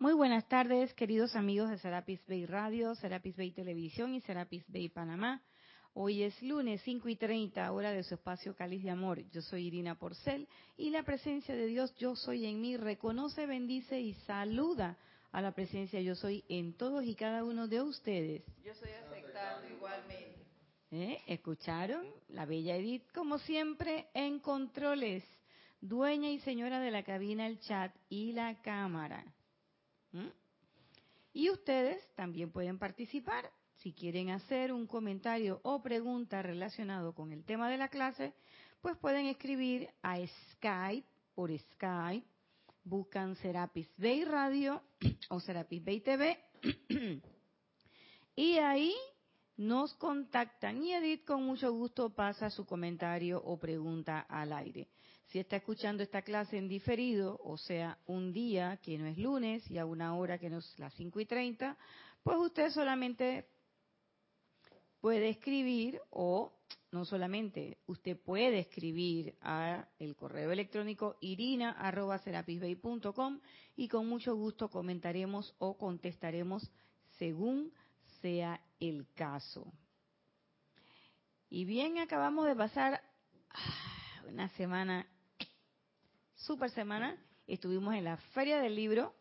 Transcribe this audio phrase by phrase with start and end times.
[0.00, 4.88] Muy buenas tardes, queridos amigos de Serapis Bay Radio, Serapis Bay Televisión y Serapis Bay
[4.88, 5.42] Panamá.
[5.92, 9.22] Hoy es lunes 5 y 30, hora de su espacio Cáliz de Amor.
[9.30, 14.00] Yo soy Irina Porcel y la presencia de Dios, yo soy en mí, reconoce, bendice
[14.00, 14.96] y saluda
[15.32, 18.42] a la presencia yo soy en todos y cada uno de ustedes.
[18.64, 20.46] Yo soy aceptando igualmente.
[20.92, 21.18] ¿Eh?
[21.26, 22.06] ¿Escucharon?
[22.30, 25.24] La bella Edith, como siempre, en controles,
[25.82, 29.26] dueña y señora de la cabina, el chat y la cámara.
[30.12, 30.28] ¿Mm?
[31.32, 33.50] Y ustedes también pueden participar.
[33.76, 38.34] Si quieren hacer un comentario o pregunta relacionado con el tema de la clase,
[38.80, 40.18] pues pueden escribir a
[40.52, 42.26] Skype, por Skype,
[42.84, 44.82] buscan Serapis Bay Radio
[45.28, 46.38] o Serapis Bay TV,
[48.36, 48.94] y ahí
[49.56, 54.88] nos contactan y Edith con mucho gusto pasa su comentario o pregunta al aire.
[55.30, 59.70] Si está escuchando esta clase en diferido, o sea, un día que no es lunes
[59.70, 61.78] y a una hora que no es las 5 y 30,
[62.24, 63.46] pues usted solamente
[65.00, 66.52] puede escribir o
[66.90, 73.38] no solamente, usted puede escribir a el correo electrónico irina.serapisbay.com
[73.76, 76.68] y con mucho gusto comentaremos o contestaremos
[77.18, 77.72] según
[78.20, 79.72] sea el caso.
[81.48, 83.00] Y bien, acabamos de pasar
[83.50, 85.06] ah, una semana
[86.40, 87.16] super semana.
[87.46, 89.14] Estuvimos en la Feria del Libro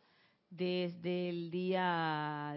[0.49, 2.55] desde el día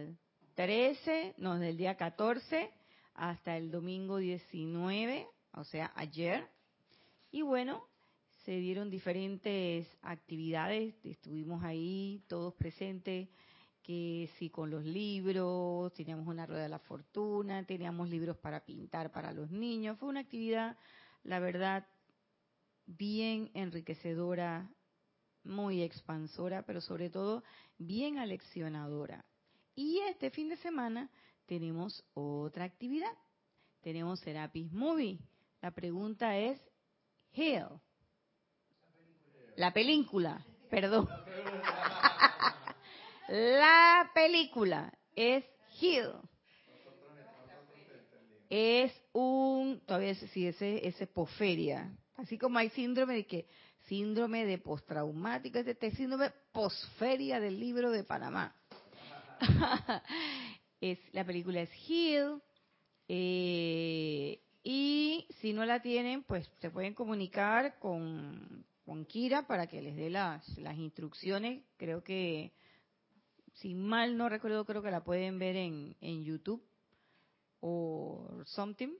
[0.54, 2.70] 13, no, desde el día 14
[3.14, 6.46] hasta el domingo 19, o sea, ayer.
[7.32, 7.84] Y bueno,
[8.44, 13.28] se dieron diferentes actividades, estuvimos ahí todos presentes,
[13.82, 19.10] que sí con los libros, teníamos una rueda de la fortuna, teníamos libros para pintar
[19.10, 20.76] para los niños, fue una actividad,
[21.24, 21.84] la verdad,
[22.96, 24.70] bien enriquecedora,
[25.44, 27.42] muy expansora, pero sobre todo
[27.78, 29.24] bien aleccionadora.
[29.74, 31.10] Y este fin de semana
[31.46, 33.12] tenemos otra actividad.
[33.80, 35.18] Tenemos Serapis Movie.
[35.60, 36.60] La pregunta es,
[37.32, 37.66] Hill.
[39.56, 41.08] La película, perdón.
[43.28, 45.44] La película es
[45.80, 46.12] Hill.
[48.48, 51.90] Es un, todavía sí, ese, ese poferia,
[52.22, 53.46] Así como hay síndrome de que,
[53.88, 58.54] síndrome de postraumático, este síndrome posferia del libro de Panamá.
[60.80, 62.40] es, la película es Heal.
[63.08, 69.82] Eh, y si no la tienen, pues se pueden comunicar con, con Kira para que
[69.82, 71.64] les dé las, las instrucciones.
[71.76, 72.52] Creo que,
[73.54, 76.62] si mal no recuerdo, creo que la pueden ver en, en YouTube
[77.58, 78.94] o something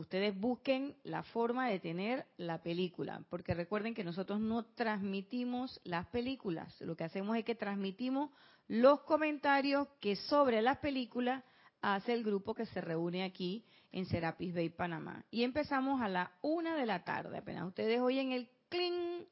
[0.00, 6.06] ustedes busquen la forma de tener la película, porque recuerden que nosotros no transmitimos las
[6.06, 8.30] películas, lo que hacemos es que transmitimos
[8.66, 11.42] los comentarios que sobre las películas
[11.82, 15.24] hace el grupo que se reúne aquí en Serapis Bay, Panamá.
[15.30, 19.24] Y empezamos a la una de la tarde, apenas ustedes oyen el cling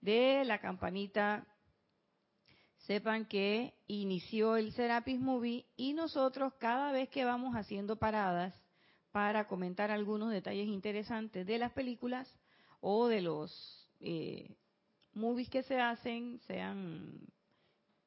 [0.00, 1.46] de la campanita,
[2.86, 8.54] sepan que inició el Serapis Movie y nosotros cada vez que vamos haciendo paradas,
[9.12, 12.28] para comentar algunos detalles interesantes de las películas
[12.80, 14.56] o de los eh,
[15.14, 17.20] movies que se hacen, sean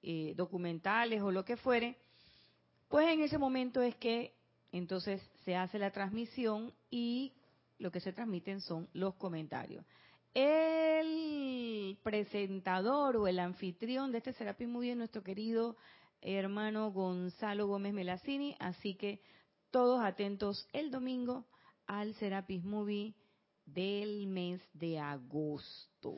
[0.01, 1.95] eh, documentales o lo que fuere,
[2.89, 4.33] pues en ese momento es que
[4.71, 7.33] entonces se hace la transmisión y
[7.77, 9.85] lo que se transmiten son los comentarios.
[10.33, 15.77] El presentador o el anfitrión de este Serapis Movie es nuestro querido
[16.21, 19.21] hermano Gonzalo Gómez Melacini, así que
[19.75, 21.45] todos atentos el domingo
[21.85, 23.13] al Serapis Movie
[23.65, 26.15] del mes de agosto.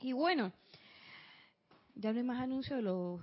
[0.00, 0.50] Y bueno,
[1.94, 3.20] ya no hay más anuncios de los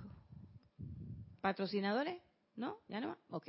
[1.40, 2.22] patrocinadores,
[2.54, 2.78] ¿no?
[2.86, 3.18] ¿Ya no más?
[3.30, 3.48] Ok.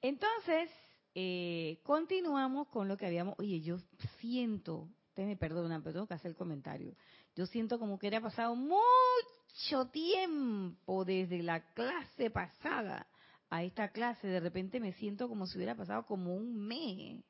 [0.00, 0.70] Entonces,
[1.14, 3.34] eh, continuamos con lo que habíamos...
[3.36, 3.76] Oye, yo
[4.18, 6.96] siento, ustedes me perdonan, pero tengo que hacer el comentario.
[7.36, 13.06] Yo siento como que era pasado mucho tiempo desde la clase pasada
[13.52, 17.22] a esta clase, de repente me siento como si hubiera pasado como un mes,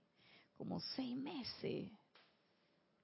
[0.56, 1.90] como seis meses.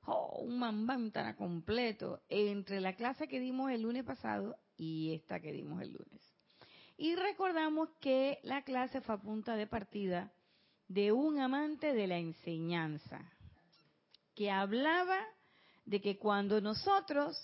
[0.06, 5.52] Oh, un mambantana completo entre la clase que dimos el lunes pasado y esta que
[5.52, 6.22] dimos el lunes.
[6.96, 10.32] Y recordamos que la clase fue a punta de partida
[10.86, 13.20] de un amante de la enseñanza,
[14.36, 15.18] que hablaba
[15.86, 17.36] de que cuando nosotros,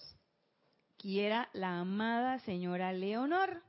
[0.98, 3.60] quiera la amada señora Leonor,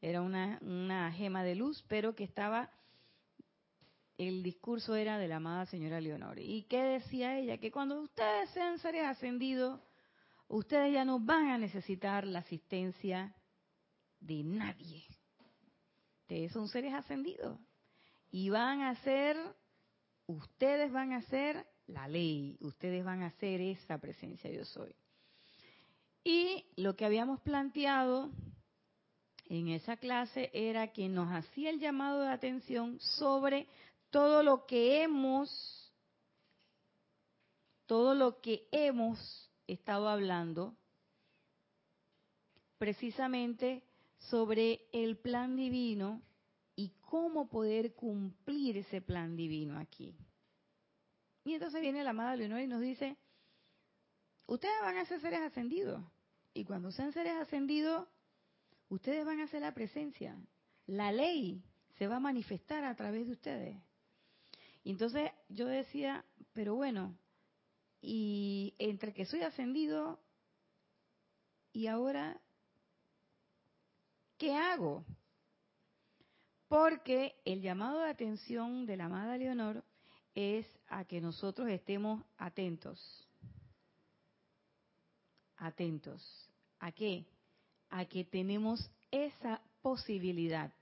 [0.00, 2.70] era una, una gema de luz, pero que estaba,
[4.16, 6.38] el discurso era de la amada señora Leonor.
[6.38, 7.58] ¿Y qué decía ella?
[7.58, 9.80] Que cuando ustedes sean seres ascendidos,
[10.48, 13.34] ustedes ya no van a necesitar la asistencia
[14.20, 15.04] de nadie.
[16.22, 17.58] Ustedes son seres ascendidos
[18.30, 19.36] y van a ser,
[20.26, 24.94] ustedes van a ser la ley, ustedes van a ser esa presencia yo soy.
[26.22, 28.30] Y lo que habíamos planteado
[29.48, 33.66] en esa clase era que nos hacía el llamado de atención sobre
[34.10, 35.92] todo lo que hemos,
[37.86, 40.76] todo lo que hemos estado hablando,
[42.76, 43.82] precisamente
[44.18, 46.22] sobre el plan divino
[46.76, 50.14] y cómo poder cumplir ese plan divino aquí.
[51.44, 53.16] Y entonces viene la amada Leonor y nos dice,
[54.46, 56.02] ustedes van a ser seres ascendidos.
[56.52, 58.06] Y cuando sean seres ascendidos,
[58.88, 60.36] ustedes van a ser la presencia.
[60.86, 61.62] La ley
[61.98, 63.76] se va a manifestar a través de ustedes.
[64.84, 67.16] Y entonces yo decía, pero bueno,
[68.00, 70.20] y entre que soy ascendido
[71.72, 72.40] y ahora,
[74.38, 75.04] ¿qué hago?
[76.68, 79.84] Porque el llamado de atención de la amada Leonor
[80.34, 83.28] es a que nosotros estemos atentos.
[85.56, 86.50] Atentos.
[86.78, 87.26] ¿A qué?
[87.90, 90.72] A que tenemos esa posibilidad,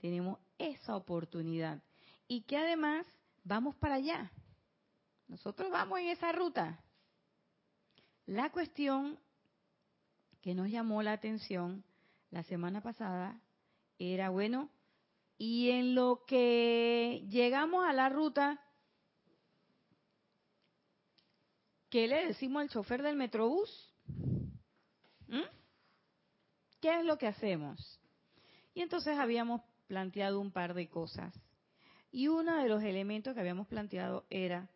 [0.00, 1.82] tenemos esa oportunidad
[2.28, 3.06] y que además
[3.44, 4.30] vamos para allá.
[5.28, 6.82] Nosotros vamos en esa ruta.
[8.26, 9.18] La cuestión
[10.42, 11.84] que nos llamó la atención
[12.30, 13.40] la semana pasada
[13.98, 14.70] era, bueno,
[15.38, 18.60] y en lo que llegamos a la ruta,
[21.90, 23.92] ¿qué le decimos al chofer del metrobús?
[25.26, 25.61] ¿Mm?
[26.82, 28.00] ¿Qué es lo que hacemos?
[28.74, 31.32] Y entonces habíamos planteado un par de cosas.
[32.10, 34.68] Y uno de los elementos que habíamos planteado era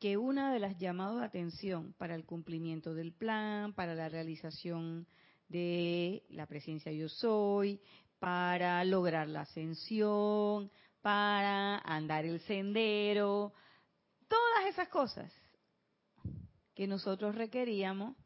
[0.00, 5.06] que una de las llamadas de atención para el cumplimiento del plan, para la realización
[5.48, 7.78] de la presencia yo soy,
[8.18, 10.70] para lograr la ascensión,
[11.02, 13.52] para andar el sendero,
[14.28, 15.30] todas esas cosas
[16.74, 18.16] que nosotros requeríamos,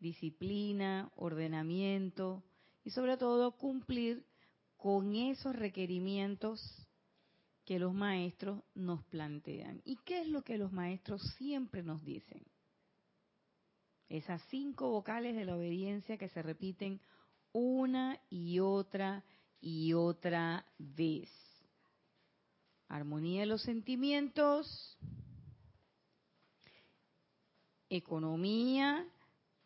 [0.00, 2.42] disciplina, ordenamiento
[2.82, 4.26] y sobre todo cumplir
[4.76, 6.60] con esos requerimientos
[7.64, 9.80] que los maestros nos plantean.
[9.84, 12.42] ¿Y qué es lo que los maestros siempre nos dicen?
[14.08, 17.00] Esas cinco vocales de la obediencia que se repiten
[17.52, 19.24] una y otra
[19.60, 21.30] y otra vez.
[22.88, 24.98] Armonía de los sentimientos,
[27.88, 29.06] economía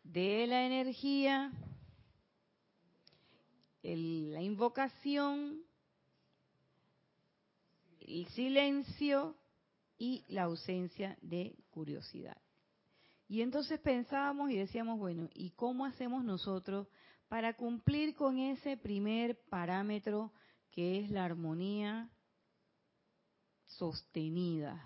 [0.05, 1.51] de la energía,
[3.81, 5.61] la invocación,
[7.99, 9.35] el silencio
[9.97, 12.37] y la ausencia de curiosidad.
[13.27, 16.87] Y entonces pensábamos y decíamos, bueno, ¿y cómo hacemos nosotros
[17.27, 20.31] para cumplir con ese primer parámetro
[20.71, 22.09] que es la armonía
[23.65, 24.85] sostenida?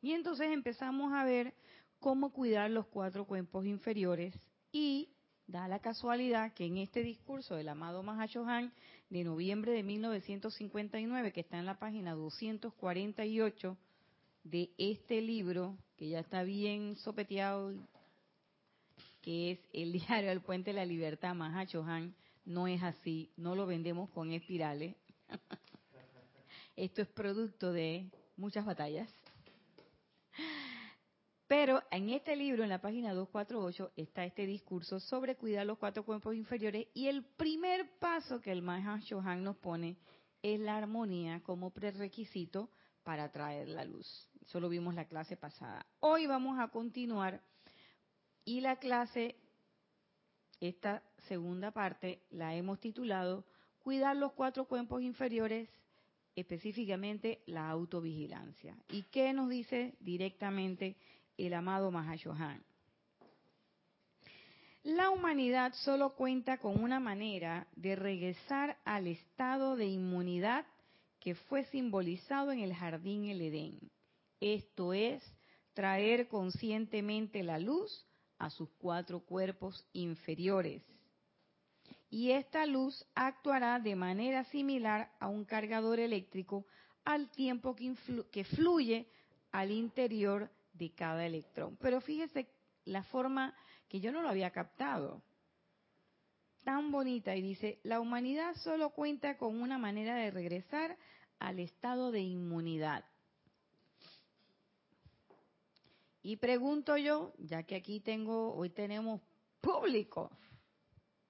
[0.00, 1.54] Y entonces empezamos a ver
[2.00, 4.34] cómo cuidar los cuatro cuerpos inferiores
[4.72, 5.08] y
[5.46, 8.72] da la casualidad que en este discurso del amado Mahashohan
[9.10, 13.76] de noviembre de 1959, que está en la página 248
[14.44, 17.72] de este libro, que ya está bien sopeteado,
[19.22, 22.14] que es el diario del Puente de la Libertad, Mahashohan,
[22.44, 24.94] no es así, no lo vendemos con espirales.
[26.76, 29.10] Esto es producto de muchas batallas.
[31.48, 36.04] Pero en este libro, en la página 248, está este discurso sobre cuidar los cuatro
[36.04, 39.96] cuerpos inferiores y el primer paso que el Maha Shohan nos pone
[40.42, 42.68] es la armonía como prerequisito
[43.02, 44.28] para traer la luz.
[44.46, 45.86] Eso lo vimos la clase pasada.
[46.00, 47.40] Hoy vamos a continuar
[48.44, 49.36] y la clase,
[50.60, 53.44] esta segunda parte, la hemos titulado
[53.78, 55.70] Cuidar los cuatro cuerpos inferiores,
[56.36, 58.76] específicamente la autovigilancia.
[58.90, 60.96] ¿Y qué nos dice directamente
[61.46, 62.62] el amado Mahashohan.
[64.82, 70.66] La humanidad solo cuenta con una manera de regresar al estado de inmunidad
[71.20, 73.78] que fue simbolizado en el jardín El Edén.
[74.40, 75.22] Esto es,
[75.74, 78.06] traer conscientemente la luz
[78.38, 80.82] a sus cuatro cuerpos inferiores.
[82.08, 86.64] Y esta luz actuará de manera similar a un cargador eléctrico
[87.04, 87.94] al tiempo que,
[88.30, 89.08] que fluye
[89.52, 91.76] al interior de cada electrón.
[91.80, 92.48] Pero fíjese
[92.84, 93.54] la forma
[93.88, 95.22] que yo no lo había captado.
[96.64, 100.96] Tan bonita y dice, la humanidad solo cuenta con una manera de regresar
[101.38, 103.04] al estado de inmunidad.
[106.22, 109.22] Y pregunto yo, ya que aquí tengo, hoy tenemos
[109.60, 110.30] público,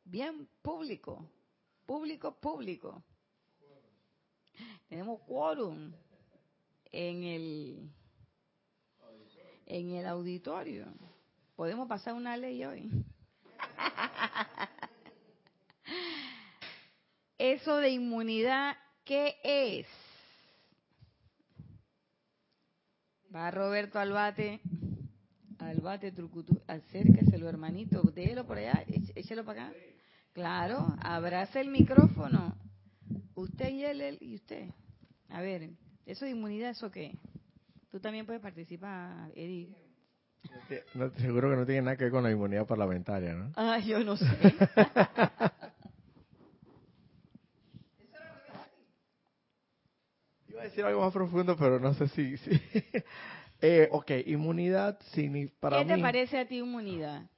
[0.05, 1.31] bien público,
[1.87, 3.05] público, público.
[4.89, 5.93] Tenemos quórum
[6.91, 7.91] en el
[9.69, 10.87] en el auditorio.
[11.55, 12.91] Podemos pasar una ley hoy.
[17.39, 19.87] Eso de inmunidad, ¿qué es?
[23.35, 24.61] Va Roberto al bate,
[25.59, 26.15] al bate
[26.67, 28.85] acérqueselo hermanito, déjelo por allá,
[29.15, 29.77] échelo para acá.
[30.33, 32.57] Claro, abraza el micrófono.
[33.35, 34.71] Usted y él, y usted.
[35.29, 35.71] A ver,
[36.07, 37.19] eso de inmunidad, ¿eso qué?
[37.99, 39.75] Tú también puedes participar, Edith.
[40.95, 43.51] No, seguro que no tiene nada que ver con la inmunidad parlamentaria, ¿no?
[43.57, 44.25] Ah, yo no sé.
[50.49, 52.37] Iba a decir algo más profundo, pero no sé si...
[52.37, 52.51] si.
[53.61, 55.01] Eh, ok, inmunidad
[55.59, 57.29] para ¿Qué te parece a ti inmunidad?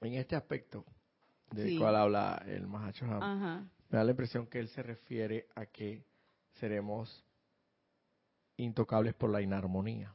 [0.00, 0.84] En este aspecto
[1.52, 3.18] del cual habla el Mahacho me
[3.96, 6.02] da la impresión que él se refiere a que
[6.58, 7.24] seremos
[8.64, 10.14] intocables por la inarmonía.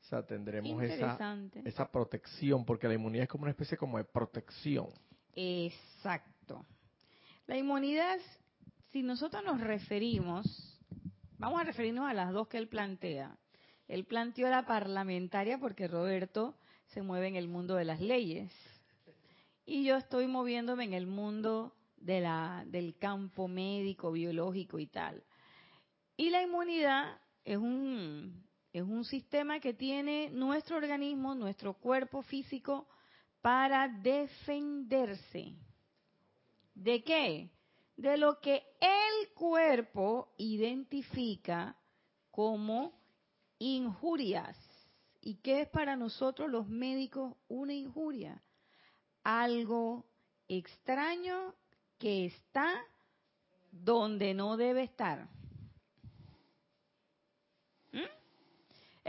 [0.00, 4.04] O sea, tendremos esa, esa protección, porque la inmunidad es como una especie como de
[4.04, 4.88] protección.
[5.34, 6.64] Exacto.
[7.46, 8.18] La inmunidad,
[8.90, 10.80] si nosotros nos referimos,
[11.36, 13.36] vamos a referirnos a las dos que él plantea.
[13.86, 16.56] Él planteó la parlamentaria porque Roberto
[16.88, 18.52] se mueve en el mundo de las leyes.
[19.66, 25.22] Y yo estoy moviéndome en el mundo de la, del campo médico, biológico y tal.
[26.18, 32.88] Y la inmunidad es un, es un sistema que tiene nuestro organismo, nuestro cuerpo físico,
[33.40, 35.54] para defenderse.
[36.74, 37.50] ¿De qué?
[37.96, 41.76] De lo que el cuerpo identifica
[42.32, 42.98] como
[43.60, 44.58] injurias.
[45.20, 48.42] ¿Y qué es para nosotros los médicos una injuria?
[49.22, 50.04] Algo
[50.48, 51.54] extraño
[51.96, 52.84] que está
[53.70, 55.28] donde no debe estar.
[57.92, 57.98] ¿Mm?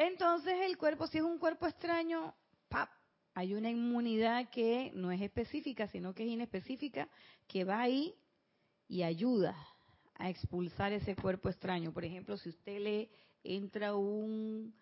[0.01, 2.33] Entonces el cuerpo, si es un cuerpo extraño,
[2.69, 2.89] ¡pap!
[3.33, 7.09] hay una inmunidad que no es específica, sino que es inespecífica,
[7.49, 8.15] que va ahí
[8.87, 9.57] y ayuda
[10.15, 11.91] a expulsar ese cuerpo extraño.
[11.91, 13.09] Por ejemplo, si usted le
[13.43, 14.73] entra un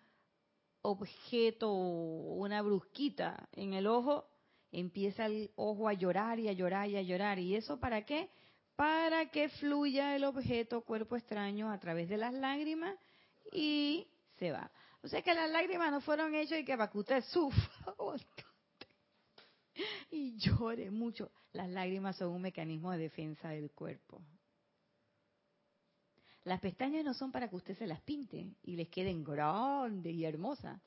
[0.83, 4.29] objeto, una brusquita en el ojo,
[4.71, 7.39] empieza el ojo a llorar y a llorar y a llorar.
[7.39, 8.29] ¿Y eso para qué?
[8.75, 12.95] Para que fluya el objeto cuerpo extraño a través de las lágrimas
[13.51, 14.05] y
[14.38, 14.69] se va.
[15.01, 17.95] O sea que las lágrimas no fueron hechas y que para que usted sufra
[20.11, 21.31] y llore mucho.
[21.53, 24.21] Las lágrimas son un mecanismo de defensa del cuerpo.
[26.43, 30.23] Las pestañas no son para que usted se las pinte y les queden grandes y
[30.23, 30.81] hermosas.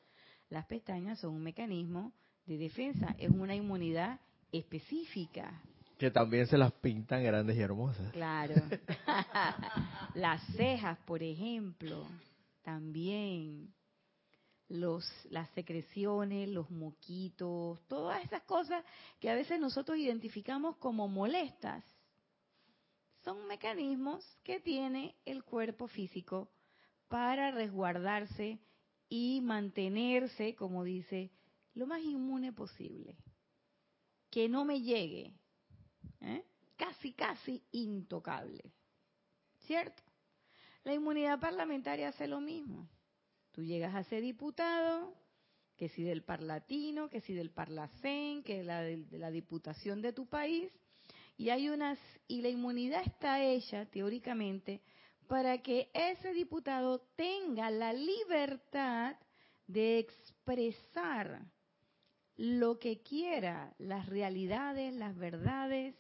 [0.49, 2.13] Las pestañas son un mecanismo
[2.47, 4.19] de defensa, es una inmunidad
[4.53, 5.61] específica.
[5.99, 8.11] Que también se las pintan grandes y hermosas.
[8.13, 8.55] Claro.
[10.15, 12.07] las cejas, por ejemplo,
[12.63, 13.73] también.
[14.71, 18.85] Los, las secreciones, los moquitos, todas esas cosas
[19.19, 21.85] que a veces nosotros identificamos como molestas,
[23.25, 26.51] son mecanismos que tiene el cuerpo físico
[27.09, 28.61] para resguardarse
[29.09, 31.33] y mantenerse, como dice
[31.75, 33.17] lo más inmune posible.
[34.31, 35.35] Que no me llegue.
[36.21, 36.45] ¿eh?
[36.77, 38.73] Casi, casi intocable.
[39.67, 40.03] ¿Cierto?
[40.85, 42.89] La inmunidad parlamentaria hace lo mismo.
[43.53, 45.15] Tú llegas a ser diputado,
[45.77, 50.27] que si del parlatino, que si del parlacén, que la de, la diputación de tu
[50.27, 50.71] país,
[51.37, 54.83] y hay unas y la inmunidad está hecha teóricamente
[55.27, 59.17] para que ese diputado tenga la libertad
[59.67, 61.47] de expresar
[62.37, 65.95] lo que quiera, las realidades, las verdades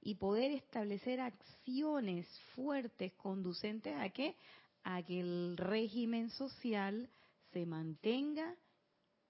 [0.00, 4.36] y poder establecer acciones fuertes conducentes a que
[4.84, 7.08] a que el régimen social
[7.52, 8.54] se mantenga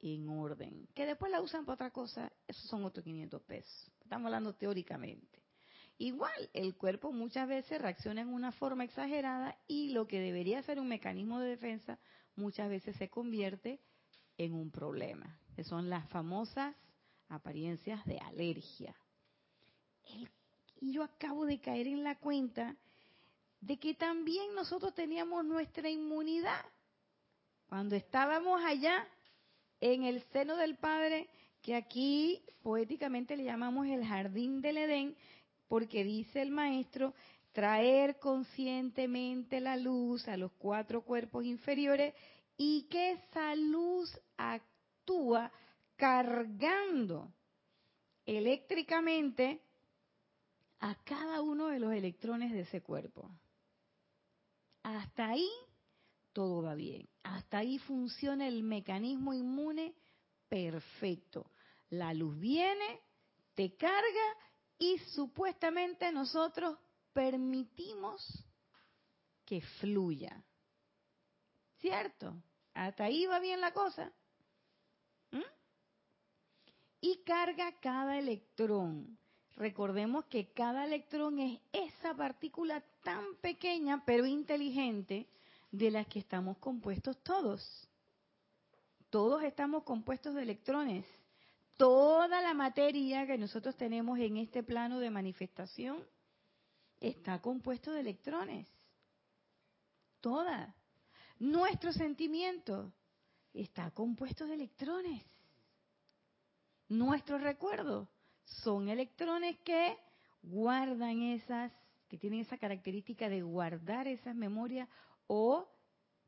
[0.01, 0.89] en orden.
[0.95, 3.91] Que después la usan para otra cosa, esos son otros 500 pesos.
[4.01, 5.43] Estamos hablando teóricamente.
[5.99, 10.81] Igual, el cuerpo muchas veces reacciona en una forma exagerada y lo que debería ser
[10.81, 11.99] un mecanismo de defensa
[12.35, 13.81] muchas veces se convierte
[14.39, 16.75] en un problema son las famosas
[17.29, 18.95] apariencias de alergia.
[20.81, 22.77] y yo acabo de caer en la cuenta
[23.63, 26.65] de que también nosotros teníamos nuestra inmunidad.
[27.67, 29.07] Cuando estábamos allá
[29.81, 31.31] en el seno del Padre,
[31.63, 35.17] que aquí poéticamente le llamamos el jardín del Edén,
[35.69, 37.15] porque dice el maestro,
[37.53, 42.15] traer conscientemente la luz a los cuatro cuerpos inferiores
[42.57, 45.53] y que esa luz actúa
[45.97, 47.33] cargando
[48.27, 49.63] eléctricamente
[50.81, 53.31] a cada uno de los electrones de ese cuerpo.
[54.83, 55.49] Hasta ahí
[56.33, 57.09] todo va bien.
[57.23, 59.95] Hasta ahí funciona el mecanismo inmune
[60.49, 61.51] perfecto.
[61.91, 63.01] La luz viene,
[63.55, 64.37] te carga
[64.79, 66.79] y supuestamente nosotros
[67.13, 68.45] permitimos
[69.45, 70.43] que fluya.
[71.79, 72.35] ¿Cierto?
[72.75, 74.13] Hasta ahí va bien la cosa.
[75.31, 75.41] ¿Mm?
[77.01, 79.19] Y carga cada electrón.
[79.57, 85.29] Recordemos que cada electrón es esa partícula tan pequeña pero inteligente
[85.71, 87.89] de la que estamos compuestos todos.
[89.11, 91.05] Todos estamos compuestos de electrones.
[91.77, 96.03] Toda la materia que nosotros tenemos en este plano de manifestación
[97.01, 98.69] está compuesto de electrones.
[100.21, 100.75] Toda.
[101.39, 102.93] Nuestro sentimiento
[103.53, 105.25] está compuesto de electrones.
[106.89, 108.09] Nuestros recuerdos
[108.45, 109.97] son electrones que
[110.43, 111.73] guardan esas,
[112.09, 114.89] que tienen esa característica de guardar esas memorias
[115.27, 115.69] o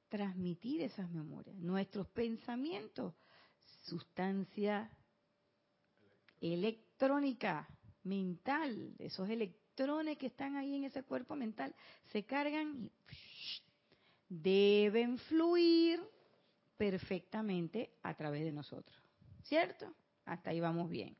[0.08, 1.56] transmitir esas memorias.
[1.56, 3.14] Nuestros pensamientos,
[3.82, 4.90] sustancia
[6.40, 7.68] electrónica,
[8.04, 11.74] mental, esos electrones que están ahí en ese cuerpo mental,
[12.12, 13.62] se cargan y
[14.28, 16.00] deben fluir
[16.76, 18.96] perfectamente a través de nosotros.
[19.42, 19.92] ¿Cierto?
[20.24, 21.16] Hasta ahí vamos bien.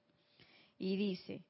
[0.84, 1.46] Y dice,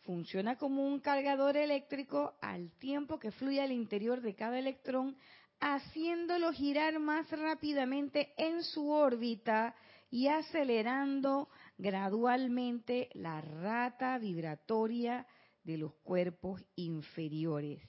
[0.00, 5.14] funciona como un cargador eléctrico al tiempo que fluye al interior de cada electrón,
[5.60, 9.74] haciéndolo girar más rápidamente en su órbita
[10.10, 15.26] y acelerando gradualmente la rata vibratoria
[15.62, 17.86] de los cuerpos inferiores.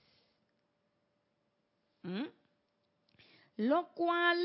[2.03, 2.25] ¿Mm?
[3.55, 4.37] Lo cual,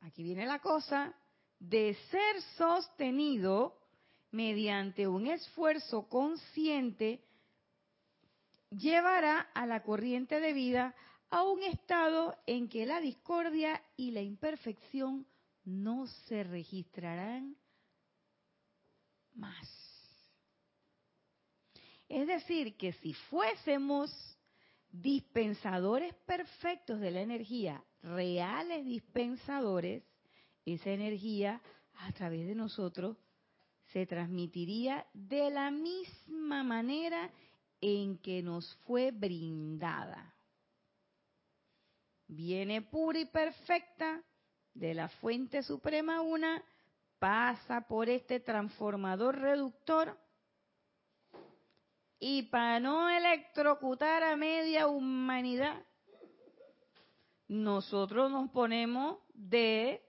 [0.00, 1.14] aquí viene la cosa,
[1.58, 3.81] de ser sostenido
[4.32, 7.22] mediante un esfuerzo consciente,
[8.70, 10.94] llevará a la corriente de vida
[11.30, 15.26] a un estado en que la discordia y la imperfección
[15.64, 17.56] no se registrarán
[19.34, 19.68] más.
[22.08, 24.10] Es decir, que si fuésemos
[24.90, 30.02] dispensadores perfectos de la energía, reales dispensadores,
[30.66, 31.62] esa energía
[31.94, 33.16] a través de nosotros
[33.92, 37.30] se transmitiría de la misma manera
[37.80, 40.34] en que nos fue brindada.
[42.26, 44.22] Viene pura y perfecta
[44.72, 46.62] de la fuente suprema una,
[47.18, 50.16] pasa por este transformador reductor
[52.18, 55.82] y para no electrocutar a media humanidad,
[57.48, 60.00] nosotros nos ponemos de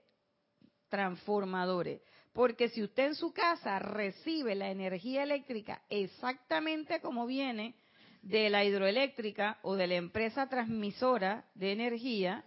[0.88, 2.00] transformadores.
[2.34, 7.76] Porque si usted en su casa recibe la energía eléctrica exactamente como viene
[8.22, 12.44] de la hidroeléctrica o de la empresa transmisora de energía,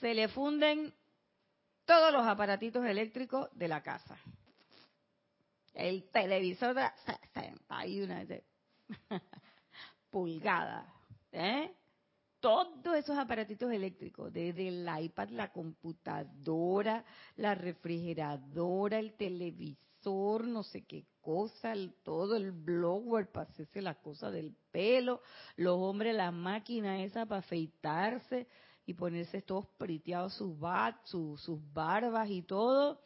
[0.00, 0.94] se le funden
[1.84, 4.16] todos los aparatitos eléctricos de la casa.
[5.74, 8.14] El televisor de 61
[10.10, 10.86] pulgadas.
[11.32, 11.74] ¿eh?
[12.46, 17.04] Todos esos aparatitos eléctricos, desde el iPad, la computadora,
[17.34, 24.30] la refrigeradora, el televisor, no sé qué cosa, todo el blower para hacerse la cosa
[24.30, 25.22] del pelo,
[25.56, 28.46] los hombres, la máquina esa para afeitarse
[28.84, 30.56] y ponerse todos priteados sus,
[31.02, 33.00] sus, sus barbas y todo.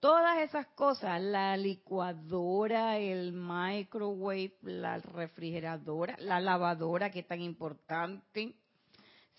[0.00, 8.56] Todas esas cosas, la licuadora, el microwave, la refrigeradora, la lavadora que es tan importante,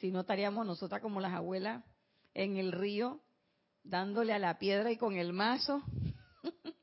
[0.01, 1.83] si no estaríamos nosotras como las abuelas
[2.33, 3.21] en el río,
[3.83, 5.83] dándole a la piedra y con el mazo.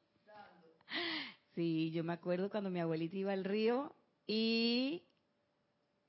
[1.57, 3.93] sí, yo me acuerdo cuando mi abuelita iba al río
[4.25, 5.03] y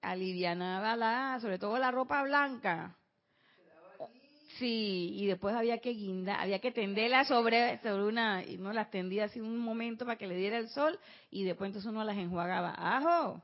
[0.01, 2.95] alivianaba la, sobre todo la ropa blanca.
[4.59, 8.91] Sí, y después había que guindar, había que tenderla sobre, sobre una, y uno las
[8.91, 10.99] tendía así un momento para que le diera el sol,
[11.31, 12.75] y después entonces uno las enjuagaba.
[12.77, 13.41] ¡Ajo!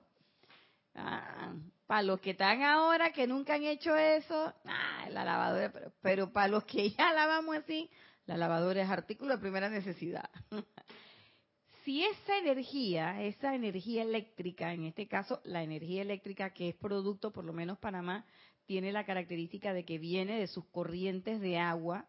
[0.93, 1.53] Ah,
[1.87, 6.47] para los que están ahora, que nunca han hecho eso, ah, la lavadora, pero, para
[6.47, 7.89] los que ya lavamos así,
[8.25, 10.29] la lavadora es artículo de primera necesidad.
[11.83, 17.31] si esa energía, esa energía eléctrica, en este caso la energía eléctrica que es producto,
[17.31, 18.25] por lo menos Panamá,
[18.65, 22.07] tiene la característica de que viene de sus corrientes de agua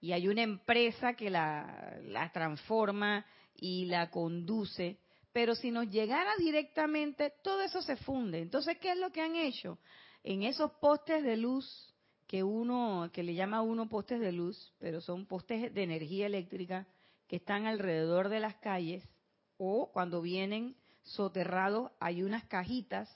[0.00, 3.24] y hay una empresa que la, la transforma
[3.54, 4.98] y la conduce
[5.32, 8.40] pero si nos llegara directamente, todo eso se funde.
[8.40, 9.78] Entonces, ¿qué es lo que han hecho?
[10.22, 11.94] En esos postes de luz
[12.26, 16.86] que uno, que le llama uno postes de luz, pero son postes de energía eléctrica
[17.26, 19.08] que están alrededor de las calles
[19.56, 23.08] o cuando vienen soterrados hay unas cajitas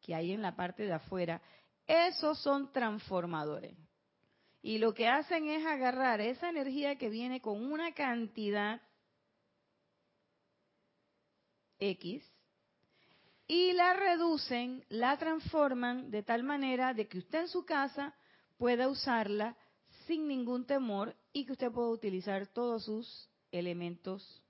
[0.00, 1.42] que hay en la parte de afuera.
[1.86, 3.76] Esos son transformadores.
[4.62, 8.80] Y lo que hacen es agarrar esa energía que viene con una cantidad
[11.90, 12.32] X
[13.48, 18.14] y la reducen, la transforman de tal manera de que usted en su casa
[18.56, 19.56] pueda usarla
[20.06, 24.42] sin ningún temor y que usted pueda utilizar todos sus elementos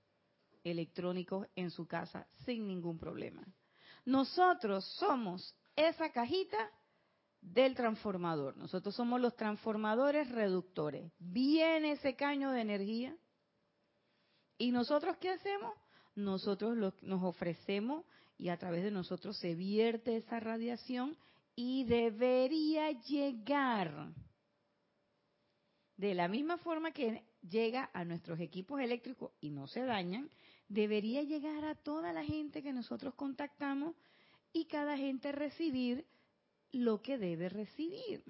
[0.63, 3.43] electrónicos en su casa sin ningún problema.
[4.05, 6.71] Nosotros somos esa cajita
[7.41, 8.55] del transformador.
[8.55, 11.11] Nosotros somos los transformadores reductores.
[11.19, 13.17] Viene ese caño de energía
[14.57, 15.82] y nosotros ¿qué hacemos?
[16.15, 18.05] Nosotros nos ofrecemos
[18.37, 21.17] y a través de nosotros se vierte esa radiación
[21.55, 24.13] y debería llegar
[25.97, 30.29] de la misma forma que llega a nuestros equipos eléctricos y no se dañan,
[30.67, 33.95] debería llegar a toda la gente que nosotros contactamos
[34.51, 36.05] y cada gente recibir
[36.71, 38.23] lo que debe recibir.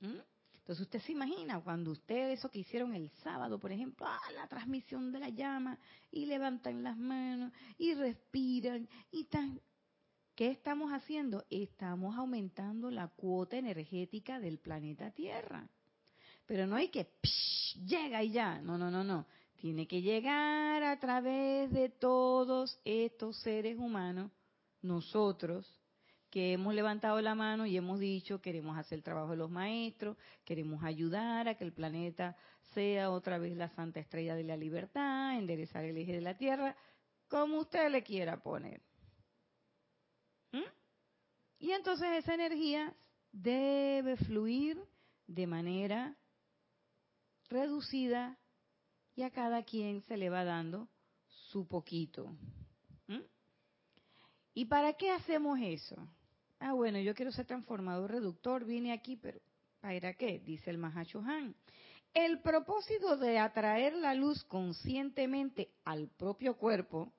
[0.00, 0.29] ¿Mm?
[0.70, 4.46] Entonces usted se imagina cuando ustedes eso que hicieron el sábado, por ejemplo, ah, la
[4.46, 5.76] transmisión de la llama
[6.12, 9.60] y levantan las manos y respiran y tan
[10.36, 11.44] ¿Qué estamos haciendo?
[11.50, 15.68] Estamos aumentando la cuota energética del planeta Tierra.
[16.46, 17.14] Pero no hay que
[17.84, 18.62] llega y ya.
[18.62, 19.26] No, no, no, no.
[19.56, 24.30] Tiene que llegar a través de todos estos seres humanos,
[24.82, 25.79] nosotros,
[26.30, 30.16] que hemos levantado la mano y hemos dicho, queremos hacer el trabajo de los maestros,
[30.44, 32.36] queremos ayudar a que el planeta
[32.72, 36.76] sea otra vez la santa estrella de la libertad, enderezar el eje de la Tierra,
[37.28, 38.80] como usted le quiera poner.
[40.52, 40.70] ¿Mm?
[41.58, 42.94] Y entonces esa energía
[43.32, 44.80] debe fluir
[45.26, 46.16] de manera
[47.48, 48.38] reducida
[49.16, 50.88] y a cada quien se le va dando
[51.26, 52.36] su poquito.
[53.08, 53.22] ¿Mm?
[54.54, 56.08] ¿Y para qué hacemos eso?
[56.60, 59.40] Ah, bueno, yo quiero ser transformador reductor, vine aquí, pero
[59.80, 60.40] ¿para qué?
[60.40, 61.56] Dice el Mahashohan.
[62.12, 67.14] El propósito de atraer la luz conscientemente al propio cuerpo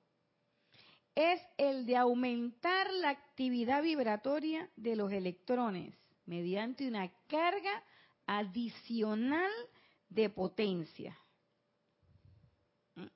[1.16, 7.82] es el de aumentar la actividad vibratoria de los electrones mediante una carga
[8.26, 9.50] adicional
[10.08, 11.18] de potencia.
[12.94, 13.06] ¿Mm?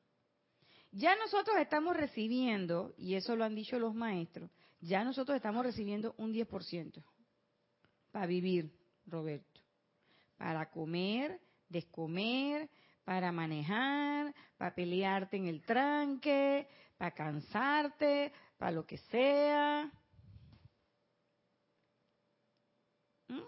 [0.90, 4.50] Ya nosotros estamos recibiendo, y eso lo han dicho los maestros,
[4.86, 7.02] ya nosotros estamos recibiendo un 10%
[8.12, 8.72] para vivir,
[9.06, 9.60] Roberto,
[10.36, 12.70] para comer, descomer,
[13.04, 19.90] para manejar, para pelearte en el tranque, para cansarte, para lo que sea.
[23.28, 23.40] ¿Mm?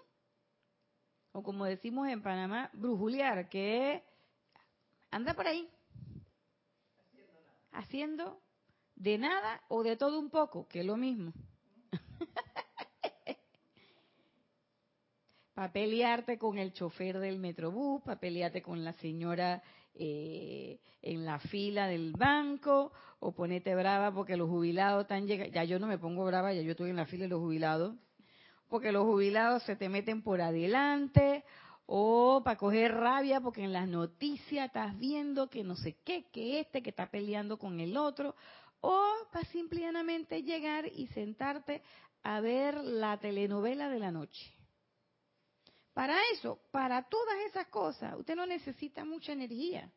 [1.33, 4.03] O como decimos en Panamá, brujulear, que
[5.11, 5.71] anda por ahí
[7.73, 8.41] haciendo
[8.99, 11.33] de nada o de todo un poco, que es lo mismo.
[15.55, 19.63] para pelearte con el chofer del metrobús, para pelearte con la señora
[19.95, 25.55] eh, en la fila del banco, o ponerte brava porque los jubilados están llegando.
[25.55, 27.95] Ya yo no me pongo brava, ya yo estoy en la fila de los jubilados,
[28.69, 31.45] porque los jubilados se te meten por adelante,
[31.87, 36.61] o para coger rabia porque en las noticias estás viendo que no sé qué, que
[36.61, 38.35] este que está peleando con el otro,
[38.81, 41.83] o para simplemente llegar y sentarte
[42.23, 44.59] a ver la telenovela de la noche
[45.99, 49.91] para eso, para todas esas cosas, usted no necesita mucha energía.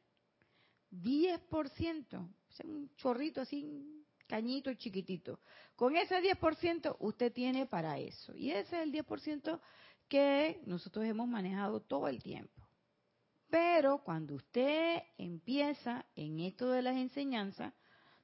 [0.91, 2.27] 10%,
[2.63, 5.41] un chorrito así, cañito chiquitito.
[5.75, 8.35] Con ese 10% usted tiene para eso.
[8.35, 9.61] Y ese es el 10%
[10.07, 12.67] que nosotros hemos manejado todo el tiempo.
[13.51, 17.75] Pero cuando usted empieza en esto de las enseñanzas,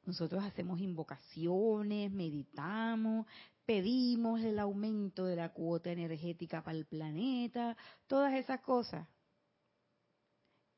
[0.08, 3.28] nosotros hacemos invocaciones, meditamos,
[3.66, 7.76] pedimos el aumento de la cuota energética para el planeta,
[8.08, 9.06] todas esas cosas.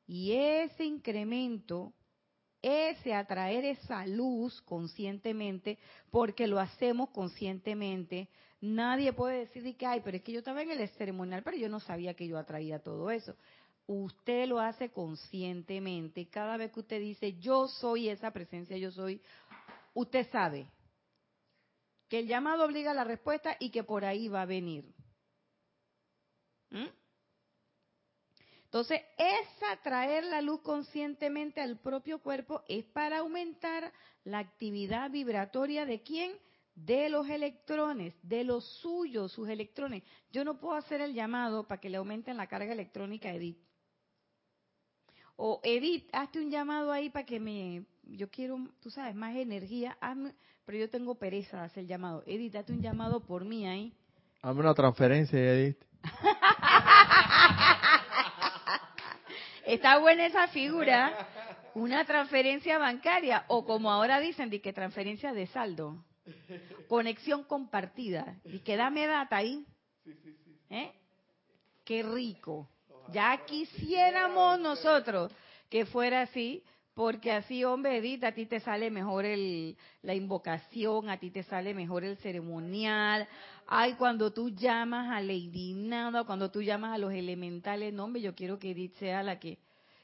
[0.04, 1.94] Y ese incremento,
[2.60, 5.78] ese atraer esa luz conscientemente,
[6.10, 8.28] porque lo hacemos conscientemente,
[8.60, 11.68] nadie puede decir que, ay, pero es que yo estaba en el ceremonial, pero yo
[11.68, 13.36] no sabía que yo atraía todo eso.
[13.92, 16.28] Usted lo hace conscientemente.
[16.28, 19.20] Cada vez que usted dice, yo soy esa presencia, yo soy,
[19.94, 20.70] usted sabe,
[22.08, 24.94] que el llamado obliga a la respuesta y que por ahí va a venir.
[26.70, 26.86] ¿Mm?
[28.66, 35.84] Entonces, esa traer la luz conscientemente al propio cuerpo es para aumentar la actividad vibratoria
[35.84, 36.38] de quién?
[36.76, 40.02] de los electrones, de los suyos, sus electrones.
[40.30, 43.58] Yo no puedo hacer el llamado para que le aumenten la carga electrónica Edith.
[45.42, 49.96] O Edith, hazte un llamado ahí para que me, yo quiero, tú sabes, más energía,
[50.66, 52.22] pero yo tengo pereza de hacer el llamado.
[52.26, 53.94] Edith, hazte un llamado por mí ahí.
[54.42, 55.82] Hazme una transferencia, Edith.
[59.64, 61.26] Está buena esa figura.
[61.72, 66.04] Una transferencia bancaria o como ahora dicen, de que transferencia de saldo.
[66.86, 68.36] Conexión compartida.
[68.44, 69.64] Y que dame data ahí.
[70.68, 70.92] ¿Eh?
[71.86, 72.68] Qué rico.
[73.08, 75.32] Ya quisiéramos nosotros
[75.68, 76.62] que fuera así,
[76.94, 81.42] porque así, hombre, Edith, a ti te sale mejor el, la invocación, a ti te
[81.44, 83.26] sale mejor el ceremonial.
[83.66, 88.20] Ay, cuando tú llamas a Lady Nada, cuando tú llamas a los elementales, no, hombre,
[88.20, 89.58] yo quiero que Edith sea la que...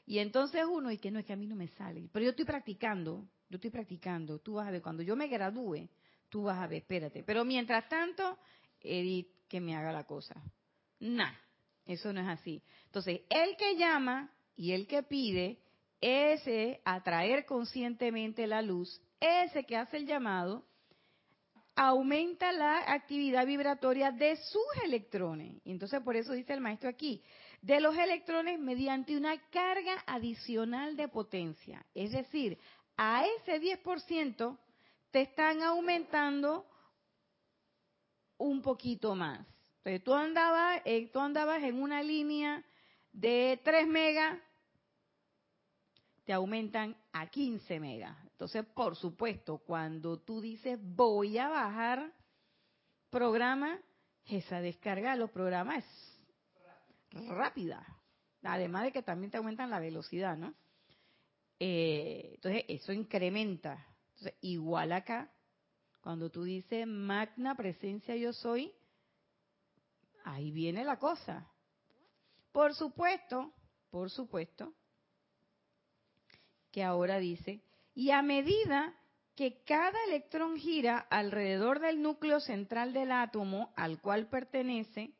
[0.05, 2.09] Y entonces uno, y que no, es que a mí no me sale.
[2.11, 4.39] Pero yo estoy practicando, yo estoy practicando.
[4.39, 5.89] Tú vas a ver, cuando yo me gradúe,
[6.29, 7.23] tú vas a ver, espérate.
[7.23, 8.37] Pero mientras tanto,
[8.81, 10.41] Edith, que me haga la cosa.
[10.99, 11.33] Nah,
[11.87, 12.61] eso no es así.
[12.85, 15.59] Entonces, el que llama y el que pide,
[16.01, 20.63] ese atraer conscientemente la luz, ese que hace el llamado,
[21.75, 25.61] aumenta la actividad vibratoria de sus electrones.
[25.63, 27.23] Entonces por eso dice el maestro aquí,
[27.61, 31.85] de los electrones mediante una carga adicional de potencia.
[31.93, 32.57] Es decir,
[32.95, 34.57] a ese 10%
[35.11, 36.65] te están aumentando
[38.37, 39.45] un poquito más.
[39.87, 42.61] Entonces tú andabas, eh, tú andabas en una línea
[43.13, 44.37] de 3 megas,
[46.25, 48.17] te aumentan a 15 megas.
[48.23, 52.11] Entonces, por supuesto, cuando tú dices voy a bajar
[53.09, 53.79] programa,
[54.25, 55.85] esa descarga de los programas
[57.11, 57.87] es rápida.
[58.43, 60.53] Además de que también te aumentan la velocidad, ¿no?
[61.59, 63.87] Eh, entonces, eso incrementa.
[64.09, 65.31] Entonces, igual acá,
[66.01, 68.73] cuando tú dices magna presencia yo soy,
[70.33, 71.47] ahí viene la cosa.
[72.51, 73.53] Por supuesto,
[73.89, 74.73] por supuesto,
[76.71, 77.63] que ahora dice,
[77.93, 78.93] y a medida
[79.35, 85.13] que cada electrón gira alrededor del núcleo central del átomo al cual pertenece,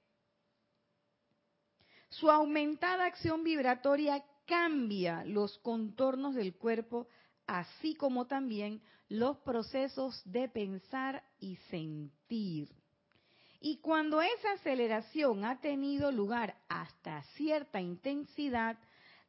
[2.10, 7.08] su aumentada acción vibratoria cambia los contornos del cuerpo,
[7.46, 12.77] así como también los procesos de pensar y sentir.
[13.70, 18.78] Y cuando esa aceleración ha tenido lugar hasta cierta intensidad,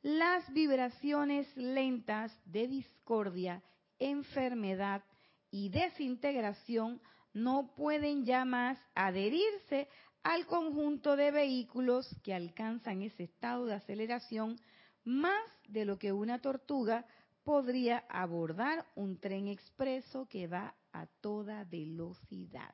[0.00, 3.64] las vibraciones lentas de discordia,
[3.98, 5.02] enfermedad
[5.50, 9.88] y desintegración no pueden ya más adherirse
[10.22, 14.54] al conjunto de vehículos que alcanzan ese estado de aceleración
[15.02, 17.04] más de lo que una tortuga
[17.42, 22.72] podría abordar un tren expreso que va a toda velocidad.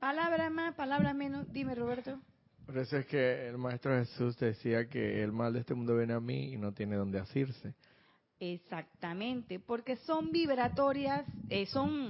[0.00, 1.46] Palabra más, palabra menos.
[1.52, 2.18] Dime, Roberto.
[2.64, 6.14] Por eso es que el Maestro Jesús decía que el mal de este mundo viene
[6.14, 7.74] a mí y no tiene dónde asirse.
[8.38, 12.08] Exactamente, porque son vibratorias, eh, son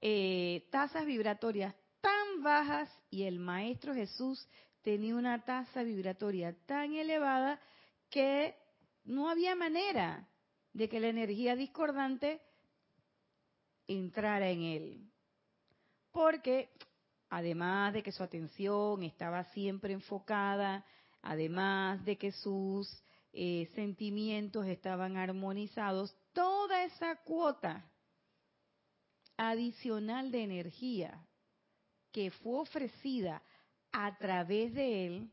[0.00, 4.48] eh, tasas vibratorias tan bajas y el Maestro Jesús
[4.82, 7.60] tenía una tasa vibratoria tan elevada
[8.10, 8.56] que
[9.04, 10.28] no había manera
[10.72, 12.40] de que la energía discordante
[13.86, 15.10] entrara en él.
[16.10, 16.70] Porque
[17.30, 20.84] además de que su atención estaba siempre enfocada,
[21.22, 27.84] además de que sus eh, sentimientos estaban armonizados, toda esa cuota
[29.36, 31.24] adicional de energía
[32.12, 33.42] que fue ofrecida
[33.92, 35.30] a través de él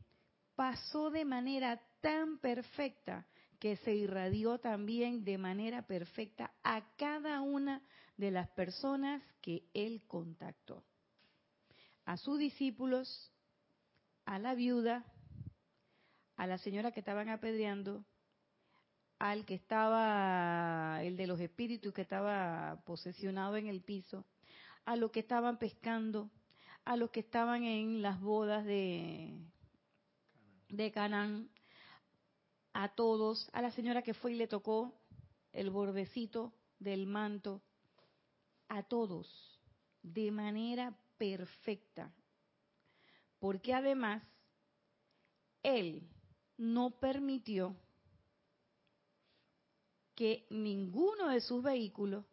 [0.54, 3.26] pasó de manera tan perfecta
[3.58, 7.82] que se irradió también de manera perfecta a cada una
[8.16, 10.84] de las personas que él contactó
[12.06, 13.32] a sus discípulos,
[14.24, 15.04] a la viuda,
[16.36, 18.04] a la señora que estaban apedreando,
[19.18, 24.24] al que estaba, el de los espíritus que estaba posesionado en el piso,
[24.84, 26.30] a los que estaban pescando,
[26.84, 29.36] a los que estaban en las bodas de,
[30.68, 31.50] de Canaán,
[32.72, 34.94] a todos, a la señora que fue y le tocó
[35.52, 37.62] el bordecito del manto,
[38.68, 39.60] a todos,
[40.02, 42.12] de manera perfecta.
[43.38, 44.22] Porque además,
[45.62, 46.08] Él
[46.56, 47.76] no permitió
[50.14, 52.24] que ninguno de sus vehículos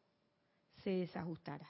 [0.84, 1.70] se desajustara.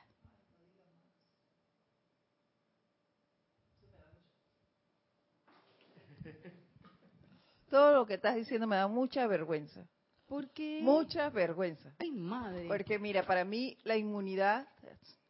[7.70, 9.88] Todo lo que estás diciendo me da mucha vergüenza.
[10.28, 10.80] ¿Por qué?
[10.84, 11.96] Mucha vergüenza.
[12.00, 12.68] Ay, madre.
[12.68, 14.68] Porque mira, para mí la inmunidad,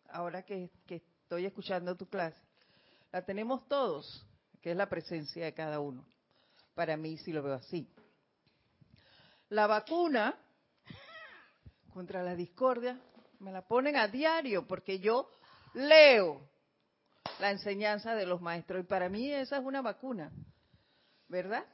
[0.09, 2.39] ahora que, que estoy escuchando tu clase,
[3.12, 4.25] la tenemos todos,
[4.62, 6.05] que es la presencia de cada uno.
[6.75, 7.88] Para mí sí lo veo así.
[9.49, 10.36] La vacuna
[11.93, 12.99] contra la discordia
[13.39, 15.29] me la ponen a diario porque yo
[15.73, 16.49] leo
[17.39, 20.31] la enseñanza de los maestros y para mí esa es una vacuna,
[21.27, 21.65] ¿verdad?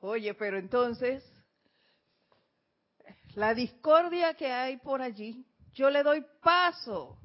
[0.00, 1.24] Oye, pero entonces,
[3.34, 7.18] la discordia que hay por allí, yo le doy paso.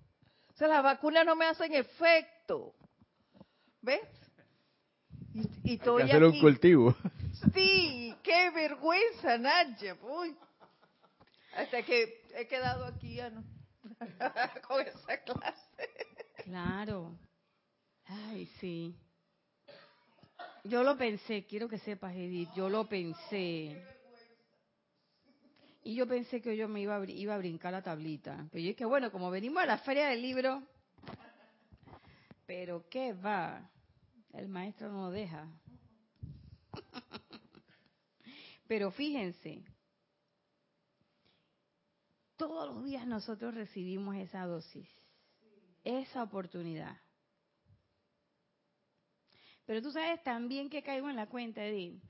[0.60, 2.76] O sea, las vacunas no me hacen efecto.
[3.82, 4.02] ¿Ves?
[5.34, 6.98] Y, y Hay que hacer un cultivo.
[7.54, 9.96] Sí, qué vergüenza, Nadia.
[10.02, 10.36] Uy.
[11.56, 13.42] Hasta que he quedado aquí ya no,
[14.68, 15.90] con esa clase.
[16.44, 17.18] Claro.
[18.04, 18.94] Ay, sí.
[20.66, 23.82] Yo lo pensé, quiero que sepas, Edith, yo lo pensé.
[25.82, 28.48] Y yo pensé que yo me iba a, iba a brincar la tablita.
[28.52, 30.62] Pero yo dije, bueno, como venimos a la feria del libro,
[32.46, 33.70] pero ¿qué va?
[34.34, 35.48] El maestro no deja.
[38.68, 39.64] Pero fíjense,
[42.38, 44.88] todos los días nosotros recibimos esa dosis,
[45.84, 46.98] esa oportunidad.
[49.66, 52.02] Pero tú sabes también que caigo en la cuenta, Edith,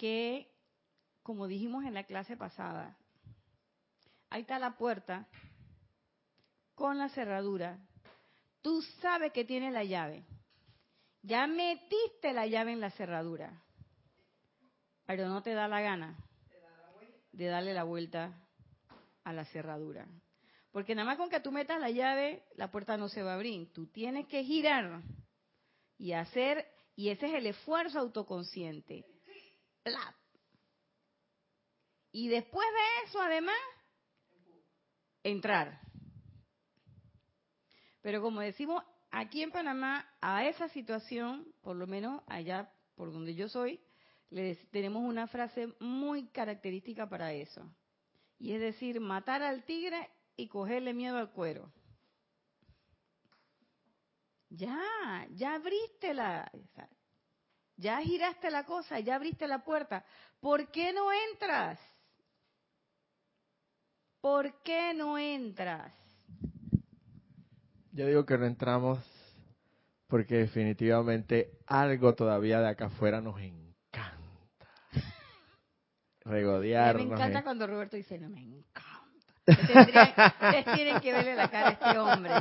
[0.00, 0.50] que,
[1.22, 2.96] como dijimos en la clase pasada,
[4.30, 5.28] ahí está la puerta
[6.74, 7.78] con la cerradura.
[8.62, 10.24] Tú sabes que tiene la llave.
[11.20, 13.62] Ya metiste la llave en la cerradura,
[15.04, 16.16] pero no te da la gana
[17.32, 18.32] de darle la vuelta
[19.24, 20.08] a la cerradura.
[20.72, 23.34] Porque nada más con que tú metas la llave, la puerta no se va a
[23.34, 23.70] abrir.
[23.74, 25.02] Tú tienes que girar
[25.98, 29.04] y hacer, y ese es el esfuerzo autoconsciente.
[32.12, 33.56] Y después de eso, además,
[35.22, 35.80] entrar.
[38.02, 43.34] Pero como decimos, aquí en Panamá, a esa situación, por lo menos allá por donde
[43.34, 43.80] yo soy,
[44.70, 47.68] tenemos una frase muy característica para eso.
[48.38, 51.72] Y es decir, matar al tigre y cogerle miedo al cuero.
[54.48, 56.50] Ya, ya abriste la,
[57.80, 60.04] ya giraste la cosa, ya abriste la puerta.
[60.40, 61.78] ¿Por qué no entras?
[64.20, 65.92] ¿Por qué no entras?
[67.92, 68.98] Yo digo que no entramos
[70.06, 74.68] porque definitivamente algo todavía de acá afuera nos encanta.
[76.24, 77.06] Regodearnos.
[77.06, 78.90] Me encanta cuando Roberto dice, no me encanta.
[79.46, 82.32] Ustedes tienen que verle la cara a este hombre.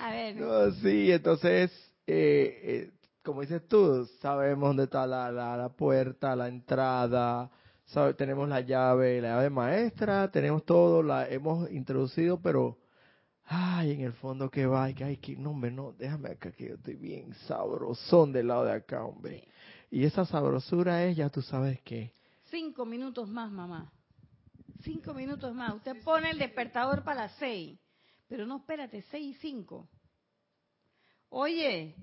[0.00, 0.36] A ver.
[0.36, 1.70] No, sí, entonces,
[2.06, 2.90] eh, eh,
[3.22, 7.50] como dices tú, sabemos dónde está la, la, puerta, la entrada,
[7.86, 12.78] sabe, tenemos la llave, la llave maestra, tenemos todo, la hemos introducido, pero,
[13.44, 16.68] ay, en el fondo que va, que hay que, no, hombre, no, déjame acá que
[16.68, 19.46] yo estoy bien sabrosón del lado de acá, hombre.
[19.90, 22.12] Y esa sabrosura es, ya tú sabes que.
[22.50, 23.90] Cinco minutos más, mamá
[24.82, 25.74] cinco minutos más.
[25.74, 27.78] Usted pone el despertador para las seis.
[28.28, 29.88] Pero no, espérate, seis y cinco.
[31.30, 31.94] Oye,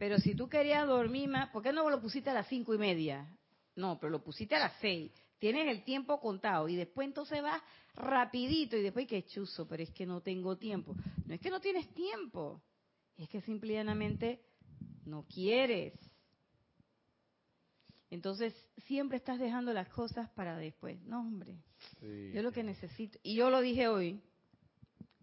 [0.00, 2.78] pero si tú querías dormir más, ¿por qué no lo pusiste a las cinco y
[2.78, 3.28] media?
[3.76, 5.12] No, pero lo pusiste a las seis.
[5.38, 7.60] Tienes el tiempo contado y después entonces vas
[7.96, 10.96] rapidito y después que chuzo, pero es que no tengo tiempo.
[11.26, 12.62] No es que no tienes tiempo,
[13.18, 14.40] es que simplemente
[15.04, 15.92] no quieres.
[18.08, 18.54] Entonces,
[18.86, 20.98] siempre estás dejando las cosas para después.
[21.02, 21.58] No, hombre.
[22.32, 24.22] Yo lo que necesito, y yo lo dije hoy,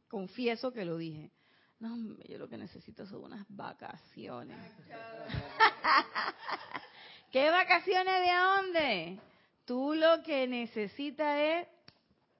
[0.07, 1.31] confieso que lo dije.
[1.79, 1.95] No,
[2.27, 4.57] yo lo que necesito son unas vacaciones.
[7.31, 9.19] ¿Qué vacaciones de dónde?
[9.65, 11.67] Tú lo que necesitas es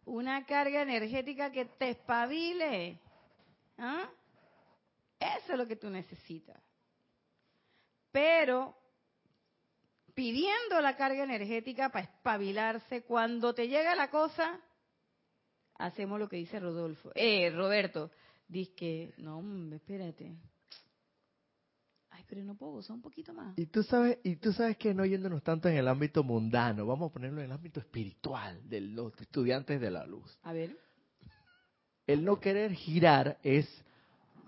[0.06, 3.00] una carga energética que te espabile.
[3.78, 4.10] ¿Ah?
[5.20, 6.62] Eso es lo que tú necesitas.
[8.12, 8.76] Pero
[10.18, 13.04] pidiendo la carga energética para espabilarse.
[13.04, 14.60] Cuando te llega la cosa,
[15.76, 18.10] hacemos lo que dice Rodolfo, eh, Roberto.
[18.48, 19.42] Dice que, no,
[19.74, 20.36] espérate.
[22.10, 23.58] Ay, pero no puedo usar un poquito más.
[23.58, 27.10] Y tú sabes, y tú sabes que no yéndonos tanto en el ámbito mundano, vamos
[27.10, 30.38] a ponerlo en el ámbito espiritual de los estudiantes de la luz.
[30.44, 30.78] A ver.
[32.08, 33.68] El no querer girar es,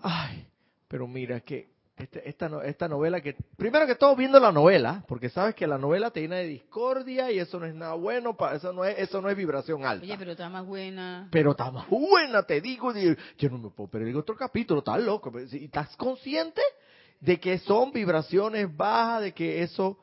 [0.00, 0.46] ay,
[0.88, 1.69] pero mira que
[2.02, 5.78] este, esta, esta novela que, primero que todo viendo la novela, porque sabes que la
[5.78, 8.98] novela te llena de discordia y eso no es nada bueno, para, eso no es,
[8.98, 10.04] eso no es vibración alta.
[10.04, 11.28] Oye, pero está más buena.
[11.30, 15.32] Pero está más buena, te digo, yo no me puedo perder otro capítulo, estás loco,
[15.52, 16.62] y estás consciente
[17.20, 19.98] de que son vibraciones bajas, de que eso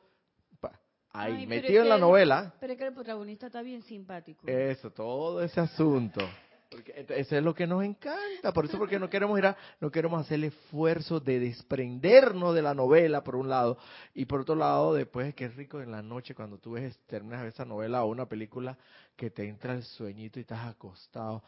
[1.11, 2.53] ahí, metido en la novela.
[2.59, 4.47] Pero es que el protagonista está bien simpático.
[4.47, 6.21] Eso, todo ese asunto.
[6.69, 9.89] Porque eso es lo que nos encanta, por eso porque no queremos ir a, no
[9.89, 13.77] queremos hacer el esfuerzo de desprendernos de la novela por un lado
[14.13, 16.99] y por otro lado después es que es rico en la noche cuando tú ves
[17.05, 18.77] terminas esa novela o una película
[19.15, 21.41] que te entra el sueñito y estás acostado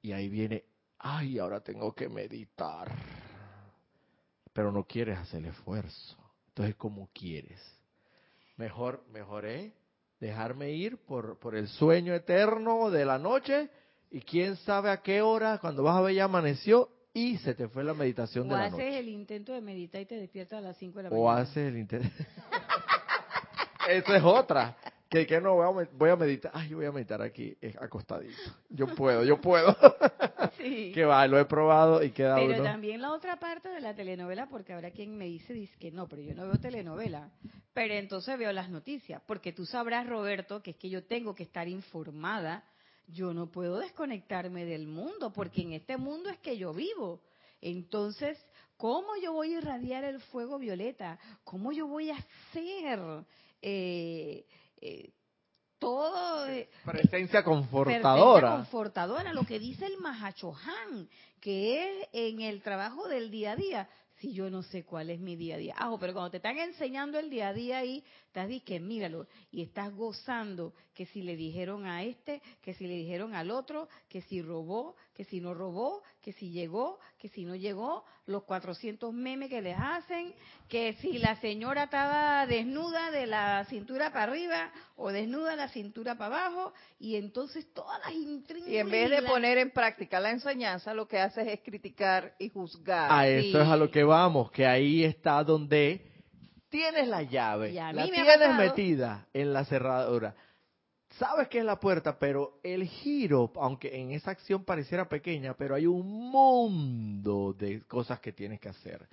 [0.00, 0.64] y ahí viene,
[0.98, 2.90] ay, ahora tengo que meditar,
[4.54, 6.16] pero no quieres hacer el esfuerzo,
[6.48, 7.60] entonces ¿cómo quieres?
[8.56, 9.74] Mejor, mejor ¿eh?
[10.20, 13.68] dejarme ir por por el sueño eterno de la noche
[14.14, 17.66] y quién sabe a qué hora, cuando vas a ver ya amaneció y se te
[17.66, 18.84] fue la meditación de la noche.
[18.84, 21.26] O haces el intento de meditar y te despiertas a las 5 de la mañana.
[21.26, 22.08] O haces el intento.
[23.88, 24.76] Esa es otra.
[25.08, 26.52] Que, que no voy a, meditar.
[26.54, 28.36] Ay, yo voy a meditar aquí acostadito.
[28.68, 29.76] Yo puedo, yo puedo.
[30.58, 30.92] sí.
[30.94, 34.48] Que va, lo he probado y queda Pero también la otra parte de la telenovela,
[34.48, 37.30] porque habrá quien me dice, dice que no, pero yo no veo telenovela.
[37.72, 41.42] Pero entonces veo las noticias, porque tú sabrás, Roberto, que es que yo tengo que
[41.42, 42.62] estar informada
[43.08, 47.20] yo no puedo desconectarme del mundo, porque en este mundo es que yo vivo.
[47.60, 48.38] Entonces,
[48.76, 51.18] ¿cómo yo voy a irradiar el fuego violeta?
[51.44, 53.00] ¿Cómo yo voy a hacer
[53.62, 54.44] eh,
[54.80, 55.10] eh,
[55.78, 56.46] todo?
[56.48, 58.40] Eh, presencia confortadora.
[58.40, 61.08] Presencia confortadora, lo que dice el Mahachohan,
[61.40, 63.88] que es en el trabajo del día a día
[64.24, 65.74] si yo no sé cuál es mi día a día?
[65.76, 68.02] Ah, pero cuando te están enseñando el día a día ahí,
[68.34, 72.86] estás diciendo que míralo y estás gozando que si le dijeron a este, que si
[72.86, 77.28] le dijeron al otro, que si robó, que si no robó, que si llegó, que
[77.28, 80.34] si no llegó, los 400 memes que les hacen,
[80.68, 85.68] que si la señora estaba desnuda de la cintura para arriba o desnuda de la
[85.68, 88.68] cintura para abajo, y entonces todas las intrigas.
[88.68, 92.48] Y en vez de poner en práctica la enseñanza, lo que hace es criticar y
[92.48, 93.12] juzgar.
[93.12, 96.13] A eso es a lo que vamos, que ahí está donde
[96.74, 100.34] tienes la llave, la tienes metida en la cerradura
[101.18, 105.74] sabes que es la puerta, pero el giro, aunque en esa acción pareciera pequeña, pero
[105.74, 109.06] hay un mundo de cosas que tienes que hacer.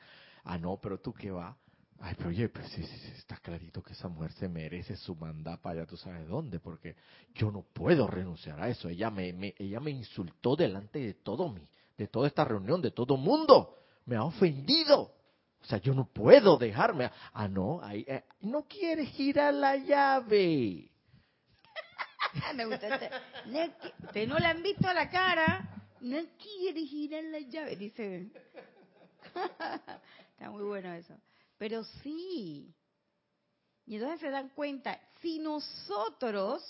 [0.43, 1.55] Ah, no, pero tú qué va.
[1.99, 5.15] Ay, pero oye, pues sí, sí, sí, está clarito que esa mujer se merece su
[5.15, 6.95] mandapa para allá tú sabes dónde, porque
[7.35, 8.89] yo no puedo renunciar a eso.
[8.89, 11.61] Ella me, me, ella me insultó delante de todo mi,
[11.95, 13.75] de toda esta reunión, de todo mundo.
[14.05, 15.11] Me ha ofendido.
[15.61, 17.11] O sea, yo no puedo dejarme.
[17.33, 20.89] Ah, no, eh, no quieres girar la llave.
[22.55, 23.11] Me gusta este.
[24.03, 25.67] Usted no le han visto a la cara.
[26.01, 28.31] No quiere girar la llave, dice.
[30.31, 31.15] Está muy bueno eso.
[31.57, 32.73] Pero sí.
[33.85, 36.63] Y entonces se dan cuenta, si nosotros,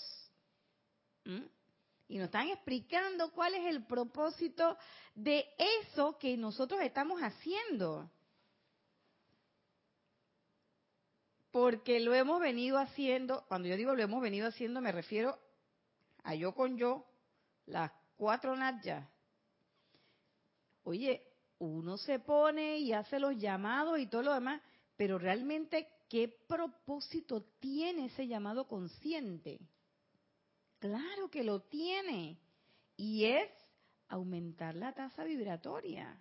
[1.24, 4.76] y nos están explicando cuál es el propósito
[5.14, 8.10] de eso que nosotros estamos haciendo.
[11.52, 15.38] Porque lo hemos venido haciendo, cuando yo digo lo hemos venido haciendo, me refiero
[16.24, 17.06] a yo con yo,
[17.66, 19.06] las cuatro natjas.
[20.84, 21.22] Oye,
[21.58, 24.60] uno se pone y hace los llamados y todo lo demás,
[24.96, 29.60] pero realmente, ¿qué propósito tiene ese llamado consciente?
[30.78, 32.38] Claro que lo tiene.
[32.96, 33.48] Y es
[34.08, 36.20] aumentar la tasa vibratoria.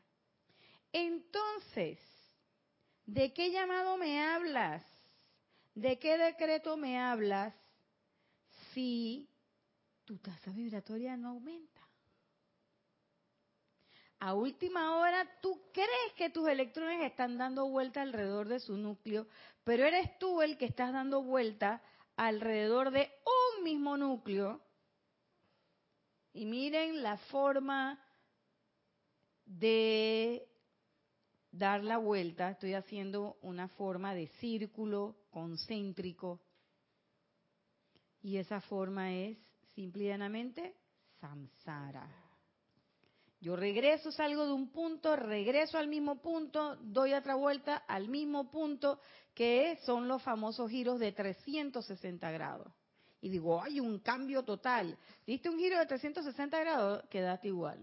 [0.93, 1.99] Entonces,
[3.05, 4.83] ¿de qué llamado me hablas?
[5.73, 7.53] ¿De qué decreto me hablas
[8.73, 9.27] si
[10.05, 11.81] tu tasa vibratoria no aumenta.
[14.19, 19.25] A última hora, tú crees que tus electrones están dando vuelta alrededor de su núcleo,
[19.63, 21.81] pero eres tú el que estás dando vuelta
[22.17, 23.09] alrededor de
[23.57, 24.61] un mismo núcleo.
[26.33, 27.99] Y miren la forma
[29.45, 30.47] de
[31.51, 32.51] dar la vuelta.
[32.51, 36.41] Estoy haciendo una forma de círculo concéntrico.
[38.21, 39.37] Y esa forma es
[39.73, 40.75] simple y llanamente
[41.19, 42.07] samsara.
[43.39, 48.51] Yo regreso, salgo de un punto, regreso al mismo punto, doy otra vuelta al mismo
[48.51, 48.99] punto,
[49.33, 52.71] que son los famosos giros de 360 grados.
[53.19, 54.95] Y digo, hay un cambio total.
[55.25, 57.79] Diste un giro de 360 grados, quedaste igual.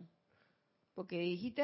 [0.98, 1.62] Porque dijiste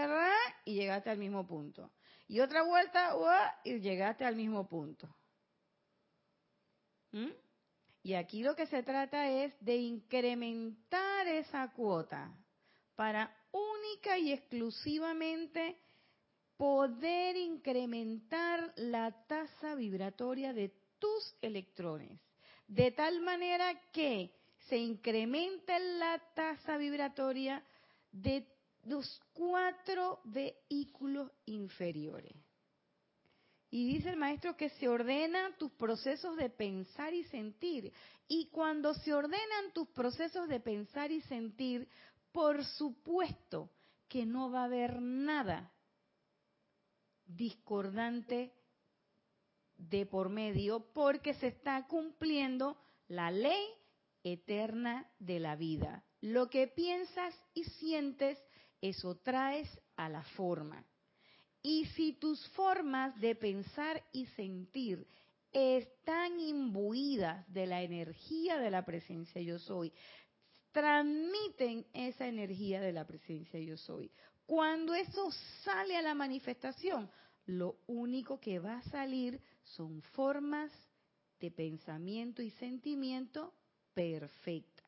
[0.65, 1.91] y llegaste al mismo punto.
[2.29, 3.17] Y otra vuelta,
[3.65, 5.13] y llegaste al mismo punto.
[7.11, 7.33] ¿Mm?
[8.05, 12.33] Y aquí lo que se trata es de incrementar esa cuota
[12.95, 15.81] para única y exclusivamente
[16.57, 22.21] poder incrementar la tasa vibratoria de tus electrones.
[22.69, 24.33] De tal manera que
[24.69, 27.65] se incremente la tasa vibratoria
[28.13, 28.54] de
[28.87, 32.35] los cuatro vehículos inferiores.
[33.71, 37.93] Y dice el maestro que se ordenan tus procesos de pensar y sentir.
[38.29, 41.89] Y cuando se ordenan tus procesos de pensar y sentir,
[42.31, 43.71] por supuesto
[44.09, 45.73] que no va a haber nada
[47.27, 48.53] discordante
[49.77, 52.77] de por medio porque se está cumpliendo
[53.09, 53.65] la ley
[54.23, 56.05] eterna de la vida.
[56.21, 58.39] Lo que piensas y sientes,
[58.89, 60.85] eso traes a la forma.
[61.63, 65.07] Y si tus formas de pensar y sentir
[65.51, 69.91] están imbuidas de la energía de la presencia yo soy,
[70.71, 74.11] transmiten esa energía de la presencia yo soy.
[74.45, 75.31] Cuando eso
[75.63, 77.11] sale a la manifestación,
[77.47, 80.71] lo único que va a salir son formas
[81.41, 83.55] de pensamiento y sentimiento
[83.95, 84.85] perfectas.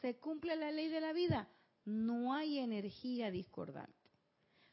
[0.00, 1.46] ¿Se cumple la ley de la vida?
[1.88, 3.94] No hay energía discordante.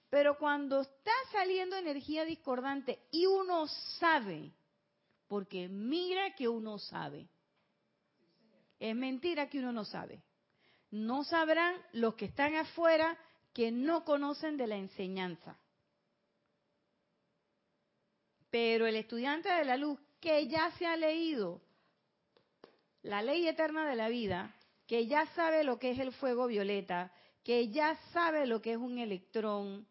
[0.09, 3.67] Pero cuando está saliendo energía discordante y uno
[3.99, 4.51] sabe,
[5.29, 7.29] porque mira que uno sabe,
[8.79, 10.21] es mentira que uno no sabe.
[10.91, 13.17] No sabrán los que están afuera
[13.53, 15.57] que no conocen de la enseñanza.
[18.49, 21.61] Pero el estudiante de la luz que ya se ha leído
[23.03, 24.54] la ley eterna de la vida,
[24.87, 27.11] que ya sabe lo que es el fuego violeta,
[27.43, 29.87] que ya sabe lo que es un electrón,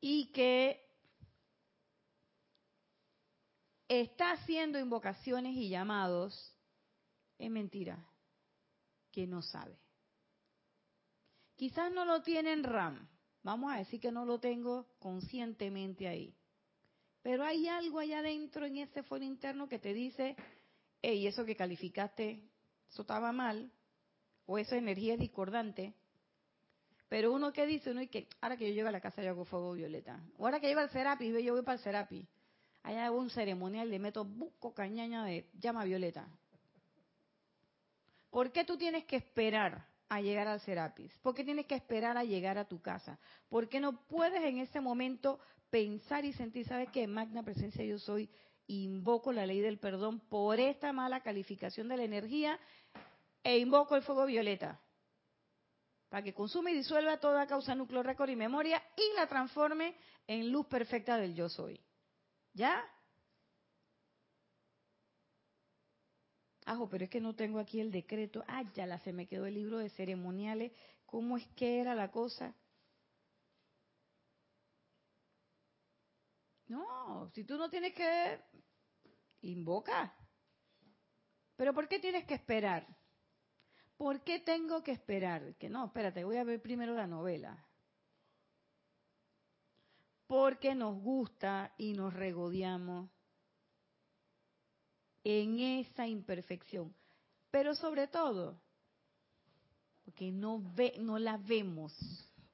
[0.00, 0.80] y que
[3.86, 6.56] está haciendo invocaciones y llamados,
[7.38, 7.98] es mentira,
[9.12, 9.78] que no sabe.
[11.56, 13.08] Quizás no lo tiene en RAM,
[13.42, 16.34] vamos a decir que no lo tengo conscientemente ahí.
[17.22, 20.36] Pero hay algo allá adentro en ese foro interno que te dice,
[21.02, 22.42] hey, eso que calificaste,
[22.90, 23.72] eso estaba mal,
[24.46, 25.94] o esa energía es discordante,
[27.08, 29.30] pero uno que dice, uno y que ahora que yo llego a la casa yo
[29.30, 30.20] hago fuego violeta.
[30.38, 32.26] O ahora que llego al Serapi, yo voy para el Serapi.
[32.84, 36.28] Allá hago un ceremonial, le meto buco cañaña de llama violeta.
[38.30, 41.12] ¿Por qué tú tienes que esperar a llegar al Serapis?
[41.18, 43.18] ¿Por qué tienes que esperar a llegar a tu casa?
[43.48, 47.98] ¿Por qué no puedes en ese momento pensar y sentir, sabes que magna presencia yo
[47.98, 48.30] soy,
[48.74, 52.58] invoco la ley del perdón por esta mala calificación de la energía
[53.42, 54.80] e invoco el fuego violeta?
[56.10, 59.94] para que consume y disuelva toda causa, núcleo, récord y memoria y la transforme
[60.26, 61.80] en luz perfecta del yo soy.
[62.52, 62.84] ¿Ya?
[66.64, 68.44] Ajo, pero es que no tengo aquí el decreto.
[68.48, 70.72] Ah, ya la se me quedó el libro de ceremoniales.
[71.06, 72.54] ¿Cómo es que era la cosa?
[76.66, 78.40] No, si tú no tienes que
[79.42, 80.14] invoca.
[81.56, 82.86] Pero ¿por qué tienes que esperar?
[83.96, 85.54] ¿Por qué tengo que esperar?
[85.56, 87.66] Que no, espérate, voy a ver primero la novela.
[90.26, 93.10] Porque nos gusta y nos regodeamos
[95.24, 96.94] en esa imperfección.
[97.50, 98.60] Pero sobre todo,
[100.04, 101.92] porque no, ve, no la vemos.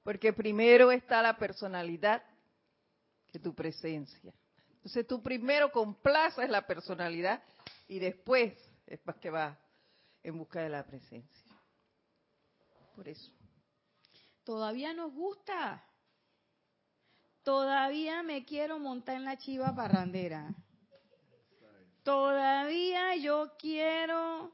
[0.02, 2.22] Porque primero está la personalidad
[3.28, 4.32] que tu presencia.
[4.86, 7.42] Entonces tú primero complaces la personalidad
[7.88, 8.54] y después
[8.86, 9.58] es más que va
[10.22, 11.44] en busca de la presencia.
[12.94, 13.32] Por eso.
[14.44, 15.84] Todavía nos gusta.
[17.42, 20.54] Todavía me quiero montar en la chiva parrandera.
[22.04, 24.52] Todavía yo quiero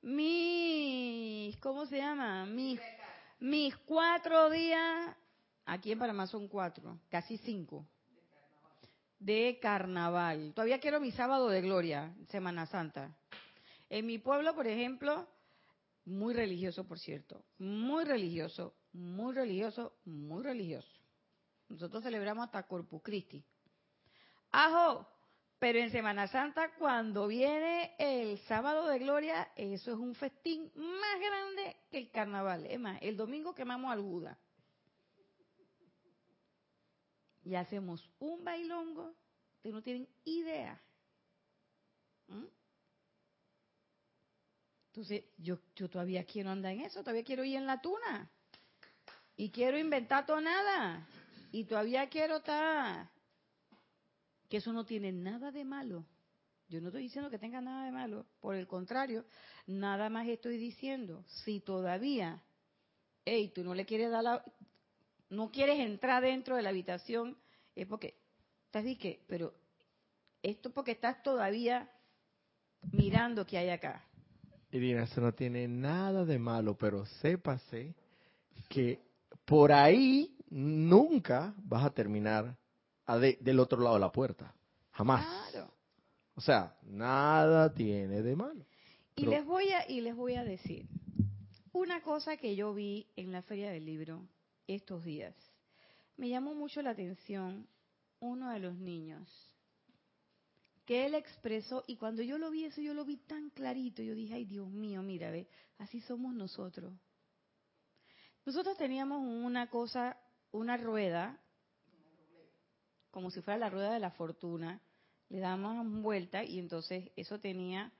[0.00, 2.46] mis, ¿cómo se llama?
[2.46, 2.78] Mis,
[3.40, 5.16] mis cuatro días,
[5.66, 7.84] aquí en Panamá son cuatro, casi cinco,
[9.24, 10.52] de carnaval.
[10.54, 13.16] Todavía quiero mi sábado de gloria, Semana Santa.
[13.88, 15.28] En mi pueblo, por ejemplo,
[16.04, 20.90] muy religioso, por cierto, muy religioso, muy religioso, muy religioso.
[21.68, 23.44] Nosotros celebramos hasta Corpus Christi.
[24.50, 25.06] Ajo,
[25.58, 31.20] pero en Semana Santa, cuando viene el sábado de gloria, eso es un festín más
[31.20, 32.66] grande que el carnaval.
[32.66, 34.36] Es más, el domingo quemamos al Buda.
[37.44, 39.14] Y hacemos un bailongo
[39.62, 40.80] que no tienen idea.
[42.28, 42.44] ¿Mm?
[44.88, 48.30] Entonces, yo, yo todavía quiero andar en eso, todavía quiero ir en la tuna.
[49.36, 51.08] Y quiero inventar tonada.
[51.50, 53.10] Y todavía quiero estar...
[54.48, 56.04] Que eso no tiene nada de malo.
[56.68, 58.26] Yo no estoy diciendo que tenga nada de malo.
[58.40, 59.24] Por el contrario,
[59.66, 61.24] nada más estoy diciendo.
[61.26, 62.42] Si todavía,
[63.24, 64.44] hey, tú no le quieres dar la...
[65.32, 67.38] No quieres entrar dentro de la habitación,
[67.74, 68.20] es porque...
[68.66, 69.54] Estás que, pero
[70.42, 71.90] esto porque estás todavía
[72.90, 74.04] mirando que hay acá.
[74.70, 77.94] Irina, eso no tiene nada de malo, pero sépase
[78.68, 79.00] que
[79.46, 82.54] por ahí nunca vas a terminar
[83.40, 84.54] del otro lado de la puerta.
[84.90, 85.50] Jamás.
[85.50, 85.70] Claro.
[86.34, 88.66] O sea, nada tiene de malo.
[89.16, 90.86] Y les voy a y les voy a decir
[91.72, 94.26] una cosa que yo vi en la feria del libro
[94.66, 95.34] estos días.
[96.16, 97.66] Me llamó mucho la atención
[98.20, 99.28] uno de los niños
[100.84, 104.14] que él expresó y cuando yo lo vi eso yo lo vi tan clarito, yo
[104.14, 105.48] dije, "Ay, Dios mío, mira, ve,
[105.78, 106.92] así somos nosotros."
[108.44, 110.18] Nosotros teníamos una cosa,
[110.50, 111.40] una rueda
[113.12, 114.80] como si fuera la rueda de la fortuna,
[115.28, 117.92] le damos vuelta y entonces eso tenía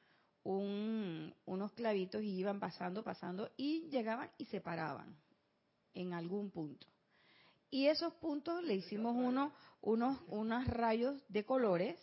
[0.42, 5.21] unos clavitos y iban pasando, pasando y llegaban y se paraban
[5.94, 6.86] en algún punto.
[7.70, 11.98] Y esos puntos le hicimos unos, unos, unos rayos de colores,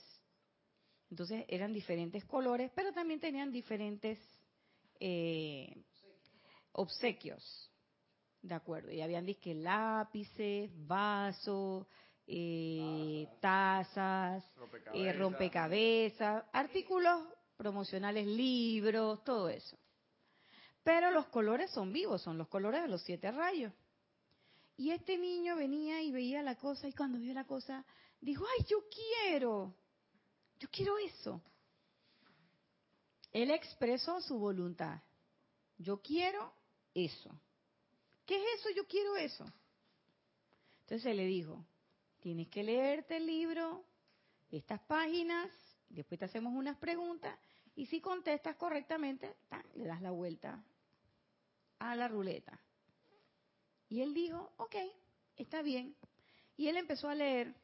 [1.09, 4.19] entonces eran diferentes colores, pero también tenían diferentes
[4.99, 5.83] eh,
[6.73, 7.71] obsequios.
[8.41, 11.85] De acuerdo, y habían disque lápices, vasos,
[12.25, 14.43] eh, tazas,
[14.93, 17.27] eh, rompecabezas, artículos
[17.57, 19.77] promocionales, libros, todo eso.
[20.89, 23.71] Pero los colores son vivos, son los colores de los siete rayos.
[24.75, 27.85] Y este niño venía y veía la cosa y cuando vio la cosa
[28.19, 29.75] dijo, ay, yo quiero,
[30.59, 31.43] yo quiero eso.
[33.31, 34.99] Él expresó su voluntad.
[35.77, 36.51] Yo quiero
[36.95, 37.39] eso.
[38.25, 38.69] ¿Qué es eso?
[38.75, 39.45] Yo quiero eso.
[40.85, 41.63] Entonces le dijo,
[42.19, 43.85] tienes que leerte el libro,
[44.49, 45.51] estas páginas,
[45.87, 47.37] después te hacemos unas preguntas
[47.75, 49.35] y si contestas correctamente,
[49.75, 50.59] le das la vuelta
[51.79, 52.59] a la ruleta.
[53.87, 54.75] Y él dijo, ok,
[55.35, 55.95] está bien.
[56.55, 57.55] Y él empezó a leer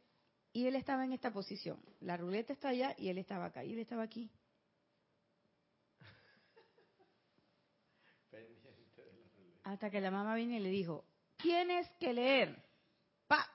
[0.51, 1.79] y él estaba en esta posición.
[1.99, 4.31] La ruleta está allá y él estaba acá y él estaba aquí.
[9.63, 11.05] Hasta que la mamá vino y le dijo,
[11.37, 12.63] tienes que leer.
[13.27, 13.45] Pa.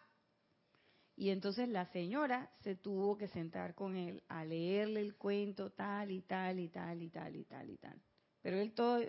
[1.16, 6.10] Y entonces la señora se tuvo que sentar con él a leerle el cuento tal
[6.10, 8.02] y tal y tal y tal y tal y tal.
[8.42, 9.00] Pero él todo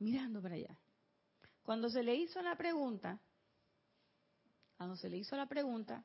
[0.00, 0.76] mirando para allá.
[1.62, 3.20] Cuando se le hizo la pregunta,
[4.76, 6.04] cuando se le hizo la pregunta,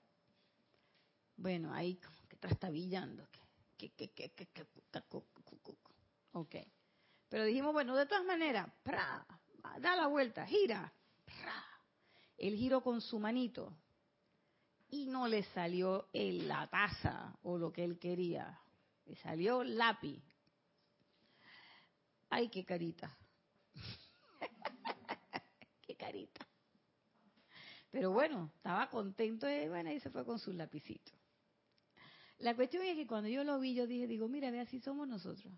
[1.38, 3.28] bueno, ahí como que trastabillando,
[3.78, 4.68] que, que, que, que, que,
[6.34, 6.56] ok.
[7.30, 8.70] Pero dijimos, bueno, de todas maneras,
[9.80, 10.94] da la vuelta, gira,
[12.38, 13.74] El giro con su manito,
[14.90, 18.60] y no le salió en la taza o lo que él quería.
[19.06, 20.22] Le salió lápiz.
[22.30, 23.16] Ay, qué carita.
[25.82, 26.46] qué carita.
[27.92, 31.12] Pero bueno, estaba contento y bueno, ahí se fue con su lapicito.
[32.40, 35.08] La cuestión es que cuando yo lo vi, yo dije, digo, mira, ve, así somos
[35.08, 35.54] nosotros.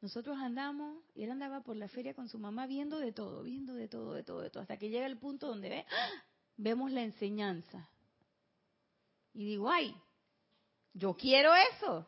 [0.00, 3.74] Nosotros andamos, y él andaba por la feria con su mamá viendo de todo, viendo
[3.74, 6.24] de todo, de todo, de todo, hasta que llega el punto donde ve, ¡ah!
[6.56, 7.88] vemos la enseñanza.
[9.32, 9.94] Y digo, ay,
[10.92, 12.06] yo quiero eso.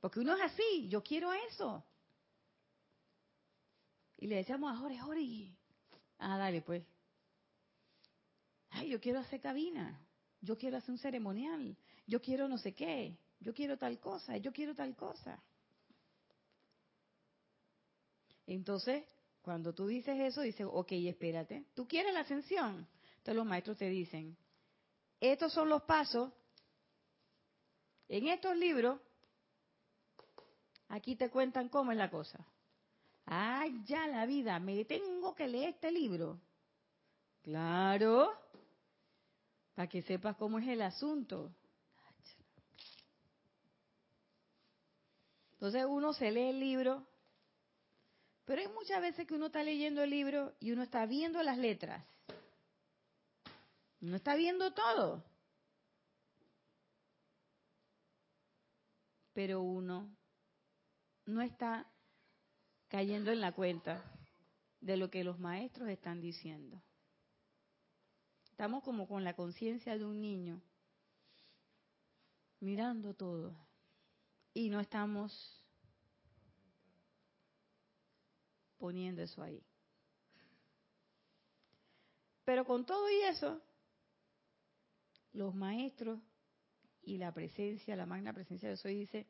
[0.00, 1.84] Porque uno es así, yo quiero eso.
[4.24, 5.54] Y le decíamos a Jorge, Jorge,
[6.16, 6.82] ah, dale pues.
[8.70, 10.00] Ay, yo quiero hacer cabina,
[10.40, 14.50] yo quiero hacer un ceremonial, yo quiero no sé qué, yo quiero tal cosa, yo
[14.50, 15.44] quiero tal cosa.
[18.46, 19.04] Entonces,
[19.42, 22.88] cuando tú dices eso, dices, ok, espérate, ¿tú quieres la ascensión?
[23.18, 24.38] Entonces los maestros te dicen,
[25.20, 26.32] estos son los pasos.
[28.08, 28.98] En estos libros,
[30.88, 32.42] aquí te cuentan cómo es la cosa.
[33.26, 36.40] Ay, ya la vida, me tengo que leer este libro.
[37.42, 38.32] Claro,
[39.74, 41.54] para que sepas cómo es el asunto.
[45.54, 47.06] Entonces uno se lee el libro,
[48.44, 51.56] pero hay muchas veces que uno está leyendo el libro y uno está viendo las
[51.56, 52.04] letras.
[54.00, 55.24] No está viendo todo.
[59.32, 60.14] Pero uno
[61.24, 61.90] no está
[62.94, 64.04] cayendo en la cuenta
[64.80, 66.80] de lo que los maestros están diciendo.
[68.52, 70.62] Estamos como con la conciencia de un niño,
[72.60, 73.52] mirando todo,
[74.52, 75.60] y no estamos
[78.78, 79.60] poniendo eso ahí.
[82.44, 83.60] Pero con todo y eso,
[85.32, 86.20] los maestros
[87.02, 89.26] y la presencia, la magna presencia de soy dice,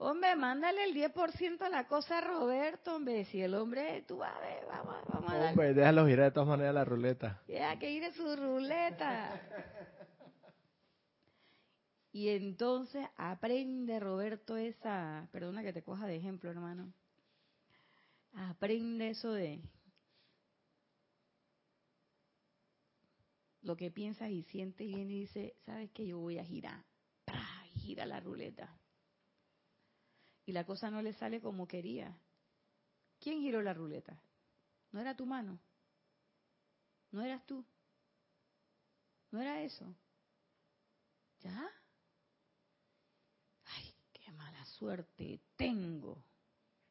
[0.00, 4.34] hombre, mándale el 10% a la cosa a Roberto, hombre, si el hombre, tú vas
[4.34, 5.50] a ver, vamos, vamos a dar.
[5.50, 7.42] Hombre, déjalo girar de todas maneras la ruleta.
[7.46, 9.40] Ya, que gire su ruleta.
[12.12, 16.92] y entonces aprende Roberto esa, perdona que te coja de ejemplo, hermano.
[18.32, 19.60] Aprende eso de
[23.62, 26.06] lo que piensas y sientes y viene y dice, ¿sabes qué?
[26.06, 26.84] Yo voy a girar.
[27.74, 28.80] gira la ruleta.
[30.50, 32.12] Y la cosa no le sale como quería.
[33.20, 34.20] ¿Quién giró la ruleta?
[34.90, 35.60] No era tu mano.
[37.12, 37.64] No eras tú.
[39.30, 39.94] No era eso.
[41.38, 41.70] ¿Ya?
[43.64, 46.20] Ay, qué mala suerte tengo.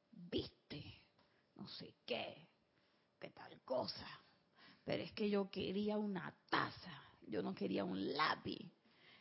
[0.10, 0.82] ¿Viste?
[1.56, 2.48] No sé qué.
[3.20, 4.08] ¿Qué tal cosa?
[4.86, 7.04] Pero es que yo quería una taza.
[7.28, 8.72] Yo no quería un lápiz.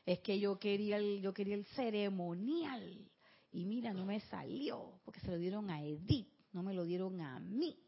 [0.06, 3.10] Es que yo quería el, yo quería el ceremonial.
[3.50, 7.20] Y mira, no me salió porque se lo dieron a Edith, no me lo dieron
[7.20, 7.78] a mí.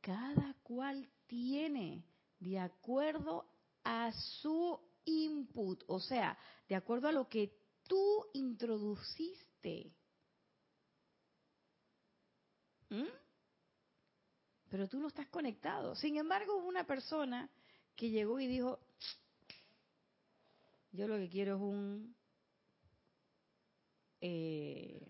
[0.00, 2.04] Cada cual tiene
[2.40, 3.46] de acuerdo
[3.84, 6.36] a su input, o sea,
[6.68, 7.56] de acuerdo a lo que
[7.86, 9.92] tú introduciste.
[12.90, 13.04] ¿Mm?
[14.68, 15.94] Pero tú no estás conectado.
[15.94, 17.48] Sin embargo, hubo una persona
[17.94, 18.80] que llegó y dijo,
[20.92, 22.16] yo lo que quiero es un
[24.22, 25.04] eh,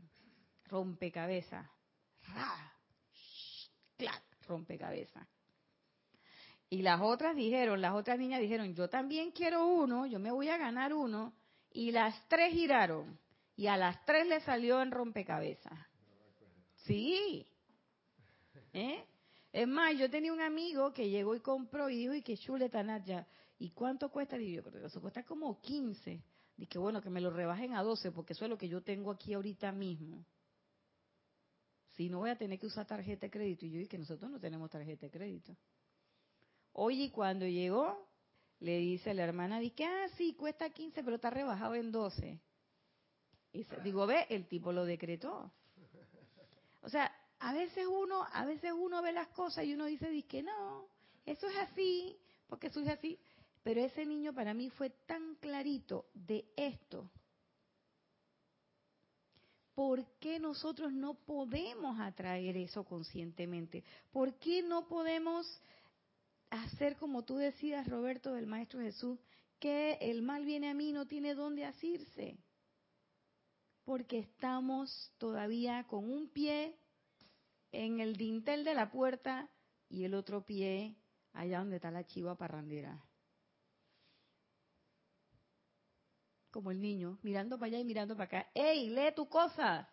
[0.65, 1.71] rompecabezas.
[2.35, 2.73] ¡Ra!
[3.99, 4.25] ¡Clac!
[4.49, 5.29] Rompecabezas.
[6.71, 10.49] Y las otras dijeron, las otras niñas dijeron, yo también quiero uno, yo me voy
[10.49, 11.35] a ganar uno.
[11.71, 13.19] Y las tres giraron.
[13.55, 15.79] Y a las tres le salió en rompecabezas.
[16.85, 17.47] Sí.
[18.73, 19.05] ¿Eh?
[19.53, 22.83] Es más, yo tenía un amigo que llegó y compró y dijo, y que chuleta
[22.83, 23.27] Naya.
[23.59, 24.39] ¿Y cuánto cuesta?
[24.39, 26.23] Y yo creo que eso cuesta como 15.
[26.63, 29.11] Dije, bueno, que me lo rebajen a 12, porque eso es lo que yo tengo
[29.11, 30.25] aquí ahorita mismo.
[31.97, 33.67] Si no voy a tener que usar tarjeta de crédito.
[33.67, 35.57] Y yo dije que nosotros no tenemos tarjeta de crédito.
[36.75, 38.09] Oye, cuando llegó,
[38.61, 42.41] le dice la hermana, dice, ah, sí, cuesta 15, pero está rebajado en 12.
[43.55, 45.51] Y digo, ve, el tipo lo decretó.
[46.83, 50.29] O sea, a veces uno, a veces uno ve las cosas y uno dice, dice
[50.29, 50.87] que no,
[51.27, 53.19] eso es así, porque eso es así.
[53.63, 57.11] Pero ese niño para mí fue tan clarito de esto.
[59.75, 63.85] ¿Por qué nosotros no podemos atraer eso conscientemente?
[64.11, 65.47] ¿Por qué no podemos
[66.51, 69.19] hacer como tú decías, Roberto, del Maestro Jesús,
[69.59, 72.37] que el mal viene a mí no tiene dónde asirse?
[73.85, 76.77] Porque estamos todavía con un pie
[77.71, 79.49] en el dintel de la puerta
[79.89, 80.97] y el otro pie
[81.33, 83.03] allá donde está la chiva parrandera.
[86.53, 88.51] Como el niño, mirando para allá y mirando para acá.
[88.55, 89.89] ¡Ey, lee tu cosa!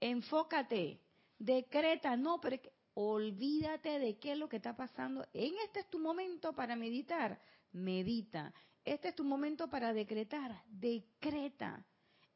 [0.00, 1.00] Enfócate,
[1.38, 2.60] decreta, no, pero
[2.94, 5.24] olvídate de qué es lo que está pasando.
[5.32, 7.40] En este es tu momento para meditar,
[7.70, 8.52] medita.
[8.84, 11.86] Este es tu momento para decretar, decreta.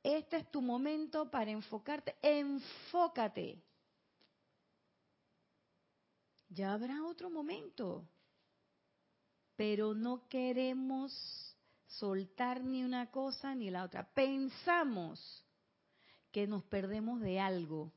[0.05, 3.61] Este es tu momento para enfocarte, enfócate.
[6.49, 8.09] Ya habrá otro momento.
[9.57, 11.48] Pero no queremos
[11.89, 14.05] soltar ni una cosa ni la otra.
[14.15, 15.45] Pensamos
[16.31, 17.93] que nos perdemos de algo.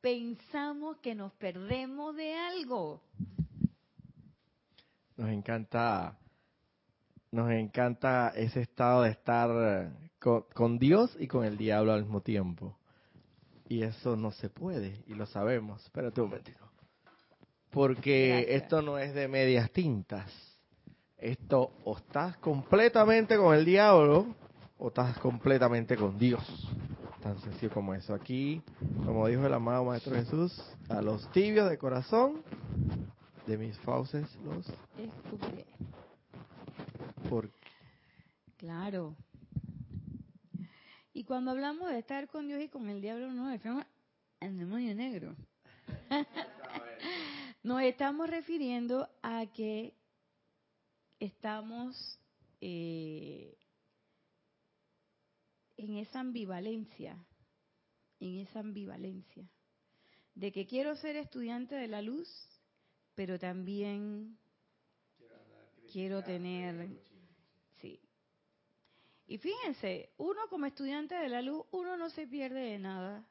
[0.00, 3.02] Pensamos que nos perdemos de algo.
[5.16, 6.16] Nos encanta,
[7.32, 9.92] nos encanta ese estado de estar
[10.54, 12.78] con Dios y con el diablo al mismo tiempo.
[13.68, 15.82] Y eso no se puede, y lo sabemos.
[15.84, 16.70] Espérate un momentito.
[17.70, 20.47] Porque esto no es de medias tintas.
[21.18, 24.34] Esto o estás completamente con el diablo
[24.78, 26.42] o estás completamente con Dios.
[27.22, 28.14] Tan sencillo como eso.
[28.14, 28.62] Aquí,
[29.04, 30.58] como dijo el amado Maestro Jesús,
[30.88, 32.42] a los tibios de corazón,
[33.46, 34.66] de mis fauces los
[34.96, 35.66] escupiré.
[37.28, 37.50] Por...
[38.56, 39.16] Claro,
[41.18, 43.84] y cuando hablamos de estar con Dios y con el diablo, nos referimos
[44.38, 45.34] al demonio negro.
[47.64, 49.97] nos estamos refiriendo a que
[51.20, 52.18] estamos
[52.60, 53.56] eh,
[55.76, 57.16] en esa ambivalencia,
[58.20, 59.48] en esa ambivalencia,
[60.34, 62.28] de que quiero ser estudiante de la luz,
[63.14, 64.38] pero también
[65.92, 66.88] quiero tener
[69.28, 73.28] y fíjense, uno como estudiante de la luz, uno no se pierde de nada.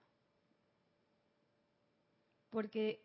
[2.52, 3.04] Porque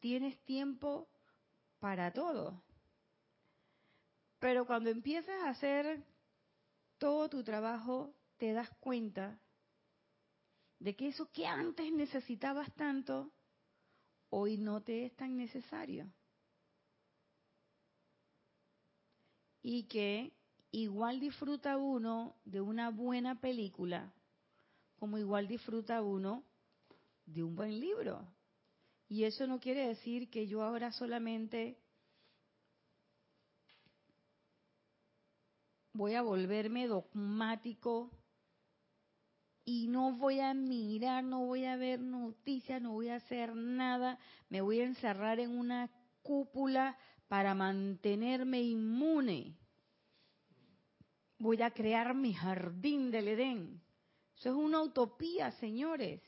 [0.00, 1.08] tienes tiempo
[1.80, 2.62] para todo.
[4.44, 6.04] Pero cuando empiezas a hacer
[6.98, 9.40] todo tu trabajo, te das cuenta
[10.78, 13.32] de que eso que antes necesitabas tanto,
[14.28, 16.12] hoy no te es tan necesario.
[19.62, 20.34] Y que
[20.72, 24.12] igual disfruta uno de una buena película
[24.98, 26.44] como igual disfruta uno
[27.24, 28.28] de un buen libro.
[29.08, 31.78] Y eso no quiere decir que yo ahora solamente
[35.94, 38.10] voy a volverme dogmático
[39.64, 44.18] y no voy a mirar, no voy a ver noticias, no voy a hacer nada,
[44.50, 45.90] me voy a encerrar en una
[46.22, 49.56] cúpula para mantenerme inmune.
[51.38, 53.80] Voy a crear mi jardín del Edén.
[54.36, 56.20] Eso es una utopía, señores.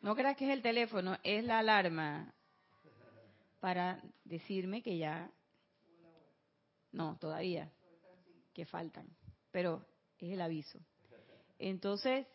[0.00, 2.34] No creas que es el teléfono, es la alarma
[3.60, 5.30] para decirme que ya...
[6.92, 7.72] No, todavía,
[8.52, 9.08] que faltan,
[9.50, 9.84] pero
[10.18, 10.78] es el aviso.
[11.58, 12.26] Entonces,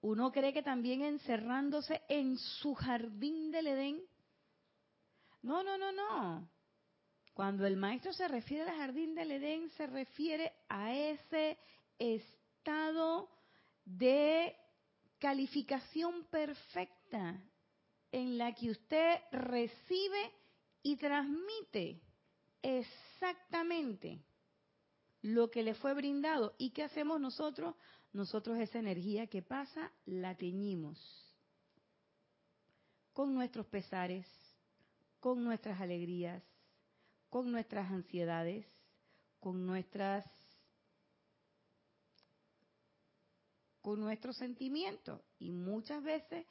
[0.00, 4.02] uno cree que también encerrándose en su jardín del Edén.
[5.42, 6.50] No, no, no, no.
[7.34, 11.58] Cuando el maestro se refiere al jardín del Edén, se refiere a ese
[11.98, 13.30] estado
[13.84, 14.56] de
[15.18, 17.40] calificación perfecta
[18.10, 20.32] en la que usted recibe
[20.82, 22.02] y transmite
[22.62, 24.20] exactamente
[25.22, 26.54] lo que le fue brindado.
[26.58, 27.74] ¿Y qué hacemos nosotros?
[28.12, 30.98] Nosotros esa energía que pasa la teñimos
[33.12, 34.26] con nuestros pesares,
[35.20, 36.42] con nuestras alegrías,
[37.30, 38.66] con nuestras ansiedades,
[39.40, 40.24] con nuestras
[43.80, 46.46] con nuestros sentimientos y muchas veces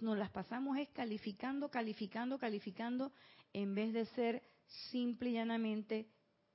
[0.00, 3.12] nos las pasamos es calificando, calificando, calificando
[3.52, 4.42] en vez de ser
[4.90, 6.08] simple y llanamente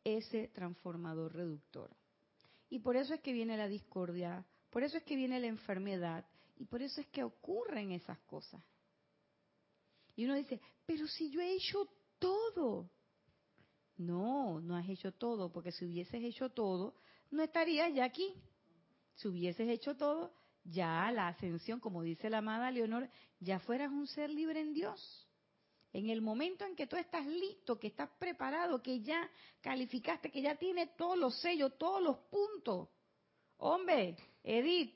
[0.04, 1.96] ese transformador reductor.
[2.70, 6.26] Y por eso es que viene la discordia, por eso es que viene la enfermedad
[6.58, 8.62] y por eso es que ocurren esas cosas.
[10.16, 11.88] Y uno dice, pero si yo he hecho
[12.20, 12.90] todo.
[13.98, 16.96] No, no has hecho todo, porque si hubieses hecho todo,
[17.32, 18.34] no estarías ya aquí.
[19.16, 23.10] Si hubieses hecho todo, ya la ascensión, como dice la amada Leonor,
[23.40, 25.27] ya fueras un ser libre en Dios.
[25.98, 29.28] En el momento en que tú estás listo, que estás preparado, que ya
[29.62, 32.90] calificaste, que ya tiene todos los sellos, todos los puntos.
[33.58, 34.94] Hombre, Edith,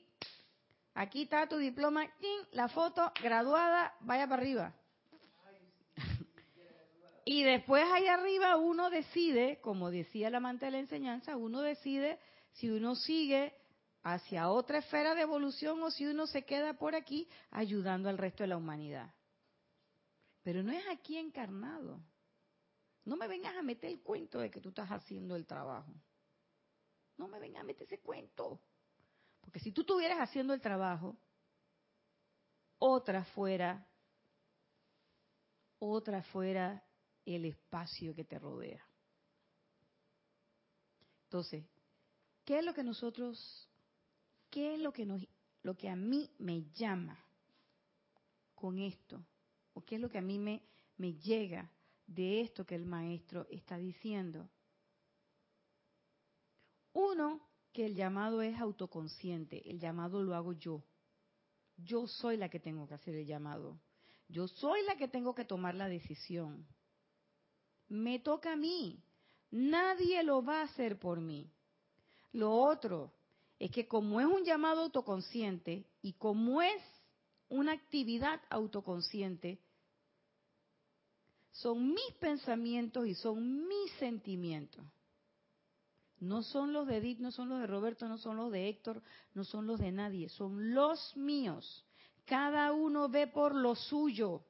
[0.94, 2.08] aquí está tu diploma,
[2.52, 4.76] la foto graduada, vaya para arriba.
[7.24, 12.20] y después ahí arriba uno decide, como decía el amante de la enseñanza, uno decide
[12.52, 13.52] si uno sigue
[14.04, 18.44] hacia otra esfera de evolución o si uno se queda por aquí ayudando al resto
[18.44, 19.12] de la humanidad.
[20.42, 22.00] Pero no es aquí encarnado.
[23.04, 25.92] No me vengas a meter el cuento de que tú estás haciendo el trabajo.
[27.16, 28.60] No me vengas a meter ese cuento.
[29.40, 31.16] Porque si tú estuvieras haciendo el trabajo,
[32.78, 33.86] otra fuera,
[35.78, 36.84] otra fuera
[37.24, 38.84] el espacio que te rodea.
[41.24, 41.64] Entonces,
[42.44, 43.68] ¿qué es lo que nosotros,
[44.50, 45.26] qué es lo que nos,
[45.62, 47.18] lo que a mí me llama
[48.54, 49.24] con esto?
[49.74, 50.62] O qué es lo que a mí me,
[51.14, 51.70] llega
[52.06, 54.48] de esto que el maestro está diciendo.
[56.92, 57.40] Uno,
[57.72, 60.82] que el llamado es autoconsciente, el llamado lo hago yo.
[61.76, 63.80] Yo soy la que tengo que hacer el llamado.
[64.28, 66.66] Yo soy la que tengo que tomar la decisión.
[67.88, 69.02] Me toca a mí.
[69.50, 71.50] Nadie lo va a hacer por mí.
[72.32, 73.12] Lo otro
[73.58, 76.82] es que como es un llamado autoconsciente y como es
[77.52, 79.60] una actividad autoconsciente,
[81.50, 84.82] son mis pensamientos y son mis sentimientos.
[86.18, 89.02] No son los de Edith, no son los de Roberto, no son los de Héctor,
[89.34, 91.84] no son los de nadie, son los míos.
[92.24, 94.42] Cada uno ve por lo suyo.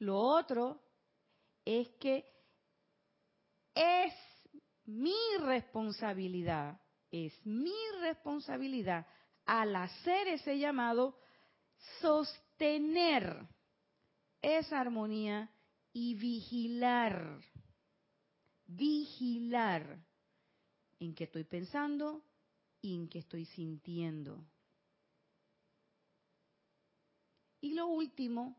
[0.00, 0.82] Lo otro
[1.64, 2.24] es que
[3.74, 4.14] es
[4.86, 6.80] mi responsabilidad
[7.10, 9.06] es mi responsabilidad
[9.44, 11.18] al hacer ese llamado
[12.00, 13.46] sostener
[14.42, 15.50] esa armonía
[15.92, 17.40] y vigilar,
[18.66, 19.98] vigilar
[21.00, 22.22] en qué estoy pensando
[22.80, 24.44] y en qué estoy sintiendo.
[27.60, 28.56] Y lo último,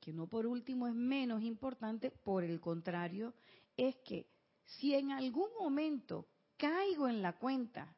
[0.00, 3.32] que no por último es menos importante, por el contrario,
[3.76, 4.28] es que
[4.64, 6.26] si en algún momento
[6.56, 7.94] caigo en la cuenta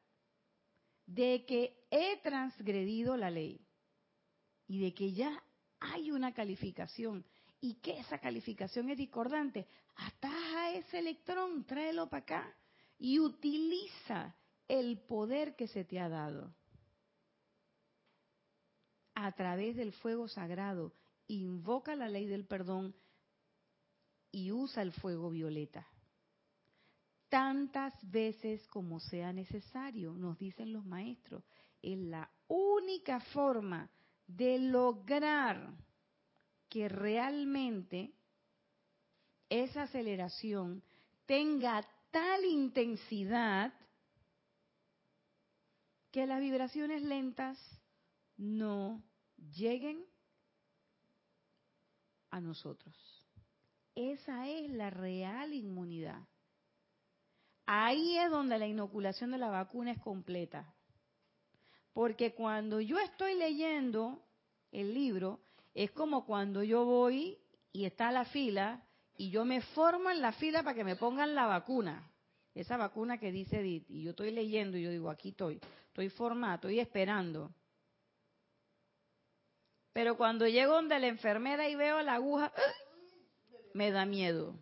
[1.07, 3.61] de que he transgredido la ley
[4.67, 5.43] y de que ya
[5.81, 7.25] hay una calificación.
[7.59, 12.57] Y que esa calificación es discordante, ataja ese electrón, tráelo para acá
[12.99, 14.37] y utiliza
[14.69, 16.55] el poder que se te ha dado
[19.15, 20.93] a través del fuego sagrado.
[21.29, 22.95] Invoca la ley del perdón
[24.31, 25.89] y usa el fuego violeta
[27.29, 31.45] tantas veces como sea necesario, nos dicen los maestros.
[31.83, 33.91] Es la única forma
[34.27, 35.75] de lograr
[36.69, 38.13] que realmente
[39.49, 40.83] esa aceleración
[41.27, 43.73] tenga tal intensidad
[46.11, 47.59] que las vibraciones lentas
[48.37, 49.03] no
[49.55, 50.05] lleguen
[52.31, 52.95] a nosotros.
[53.95, 56.27] Esa es la real inmunidad.
[57.67, 60.73] Ahí es donde la inoculación de la vacuna es completa.
[61.93, 64.23] Porque cuando yo estoy leyendo
[64.71, 65.41] el libro,
[65.75, 67.39] es como cuando yo voy
[67.73, 68.87] y está la fila
[69.19, 72.11] y yo me formo en la fila para que me pongan la vacuna.
[72.55, 76.09] Esa vacuna que dice Edith, y yo estoy leyendo y yo digo, aquí estoy, estoy
[76.09, 77.53] formada, estoy esperando.
[79.93, 82.53] Pero cuando llego donde la enfermera y veo la aguja,
[83.75, 84.55] me da miedo.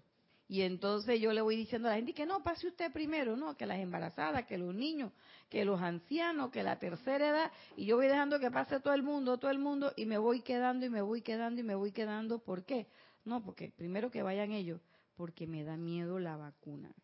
[0.47, 3.57] Y entonces yo le voy diciendo a la gente que no, pase usted primero, no,
[3.57, 5.11] que las embarazadas, que los niños,
[5.49, 9.03] que los ancianos, que la tercera edad, y yo voy dejando que pase todo el
[9.03, 11.93] mundo, todo el mundo, y me voy quedando y me voy quedando y me voy
[11.93, 12.41] quedando.
[12.41, 12.89] ¿Por qué?
[13.25, 14.83] No, porque primero que vayan ellos,
[15.17, 16.95] porque me da miedo la vacuna.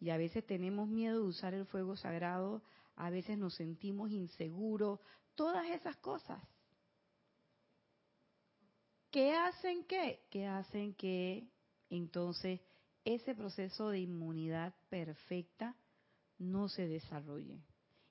[0.00, 2.62] Y a veces tenemos miedo de usar el fuego sagrado,
[2.96, 4.98] a veces nos sentimos inseguros,
[5.34, 6.42] todas esas cosas.
[9.10, 10.24] ¿Qué hacen qué?
[10.30, 11.46] Que hacen que
[11.96, 12.60] entonces
[13.04, 15.76] ese proceso de inmunidad perfecta
[16.38, 17.60] no se desarrolle.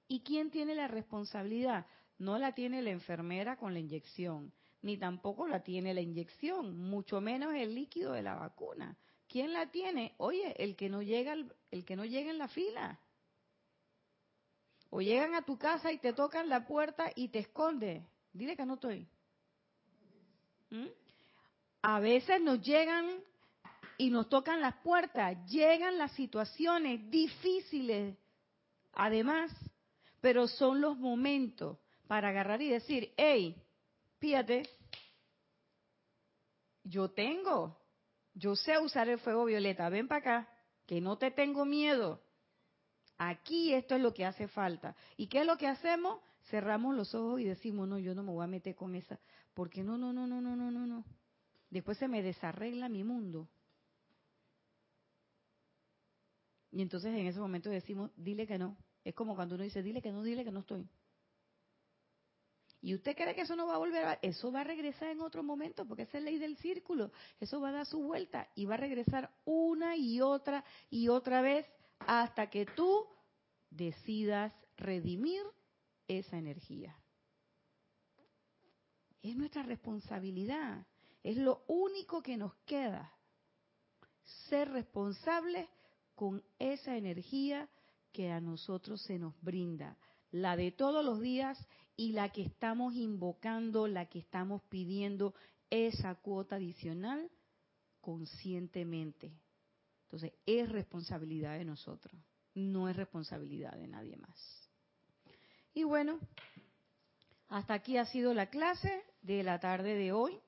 [0.08, 1.88] ¿Y quién tiene la responsabilidad?
[2.20, 7.22] No la tiene la enfermera con la inyección, ni tampoco la tiene la inyección, mucho
[7.22, 8.98] menos el líquido de la vacuna.
[9.28, 10.14] ¿Quién la tiene?
[10.18, 11.36] Oye, el que no llega,
[11.72, 13.00] el que no llega en la fila.
[14.90, 18.06] O llegan a tu casa y te tocan la puerta y te esconde.
[18.34, 19.08] Dile que no estoy.
[20.70, 20.88] ¿Mm?
[21.82, 23.24] A veces nos llegan
[24.02, 28.18] y nos tocan las puertas, llegan las situaciones difíciles,
[28.94, 29.52] además,
[30.20, 31.78] pero son los momentos
[32.08, 33.56] para agarrar y decir, hey,
[34.18, 34.68] fíjate,
[36.84, 37.78] yo tengo,
[38.34, 40.50] yo sé usar el fuego violeta, ven para acá,
[40.88, 42.24] que no te tengo miedo.
[43.20, 44.96] Aquí esto es lo que hace falta.
[45.16, 46.18] ¿Y qué es lo que hacemos?
[46.50, 49.20] Cerramos los ojos y decimos, no, yo no me voy a meter con esa,
[49.54, 51.06] porque no, no, no, no, no, no, no, no.
[51.70, 53.48] Después se me desarregla mi mundo.
[56.72, 58.78] Y entonces en ese momento decimos, dile que no.
[59.04, 60.88] Es como cuando uno dice, dile que no, dile que no estoy.
[62.82, 64.14] Y usted cree que eso no va a volver a...
[64.22, 67.12] Eso va a regresar en otro momento, porque esa es ley del círculo.
[67.40, 71.42] Eso va a dar su vuelta y va a regresar una y otra y otra
[71.42, 71.68] vez
[72.00, 73.06] hasta que tú
[73.70, 75.44] decidas redimir
[76.08, 76.98] esa energía.
[79.22, 80.88] Es nuestra responsabilidad.
[81.22, 83.14] Es lo único que nos queda.
[84.50, 85.70] Ser responsables
[86.22, 87.68] con esa energía
[88.12, 89.98] que a nosotros se nos brinda.
[90.30, 91.58] La de todos los días
[91.96, 95.34] y la que estamos invocando, la que estamos pidiendo
[95.72, 97.28] esa cuota adicional
[98.02, 99.34] conscientemente.
[100.04, 102.14] Entonces, es responsabilidad de nosotros,
[102.54, 104.70] no es responsabilidad de nadie más.
[105.74, 106.20] Y bueno,
[107.48, 110.40] hasta aquí ha sido la clase de la tarde de hoy.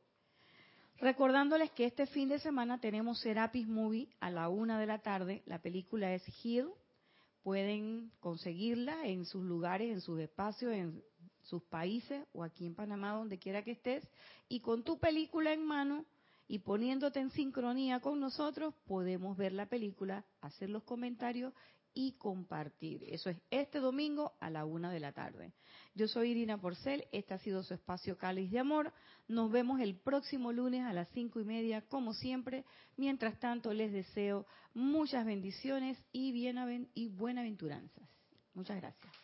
[1.00, 5.44] Recordándoles que este fin de semana tenemos Serapis Movie a la una de la tarde.
[5.46, 6.70] La película es Hill.
[7.42, 11.04] Pueden conseguirla en sus lugares, en sus espacios, en
[11.42, 14.08] sus países o aquí en Panamá, donde quiera que estés.
[14.48, 16.06] Y con tu película en mano
[16.48, 21.54] y poniéndote en sincronía con nosotros, podemos ver la película, hacer los comentarios
[21.94, 23.04] y compartir.
[23.08, 25.54] Eso es este domingo a la una de la tarde.
[25.96, 28.94] Yo soy Irina Porcel, este ha sido su espacio Cáliz de Amor.
[29.28, 32.66] Nos vemos el próximo lunes a las cinco y media, como siempre.
[32.98, 36.34] Mientras tanto, les deseo muchas bendiciones y,
[36.96, 38.10] y buenaventuranzas.
[38.54, 39.23] Muchas gracias.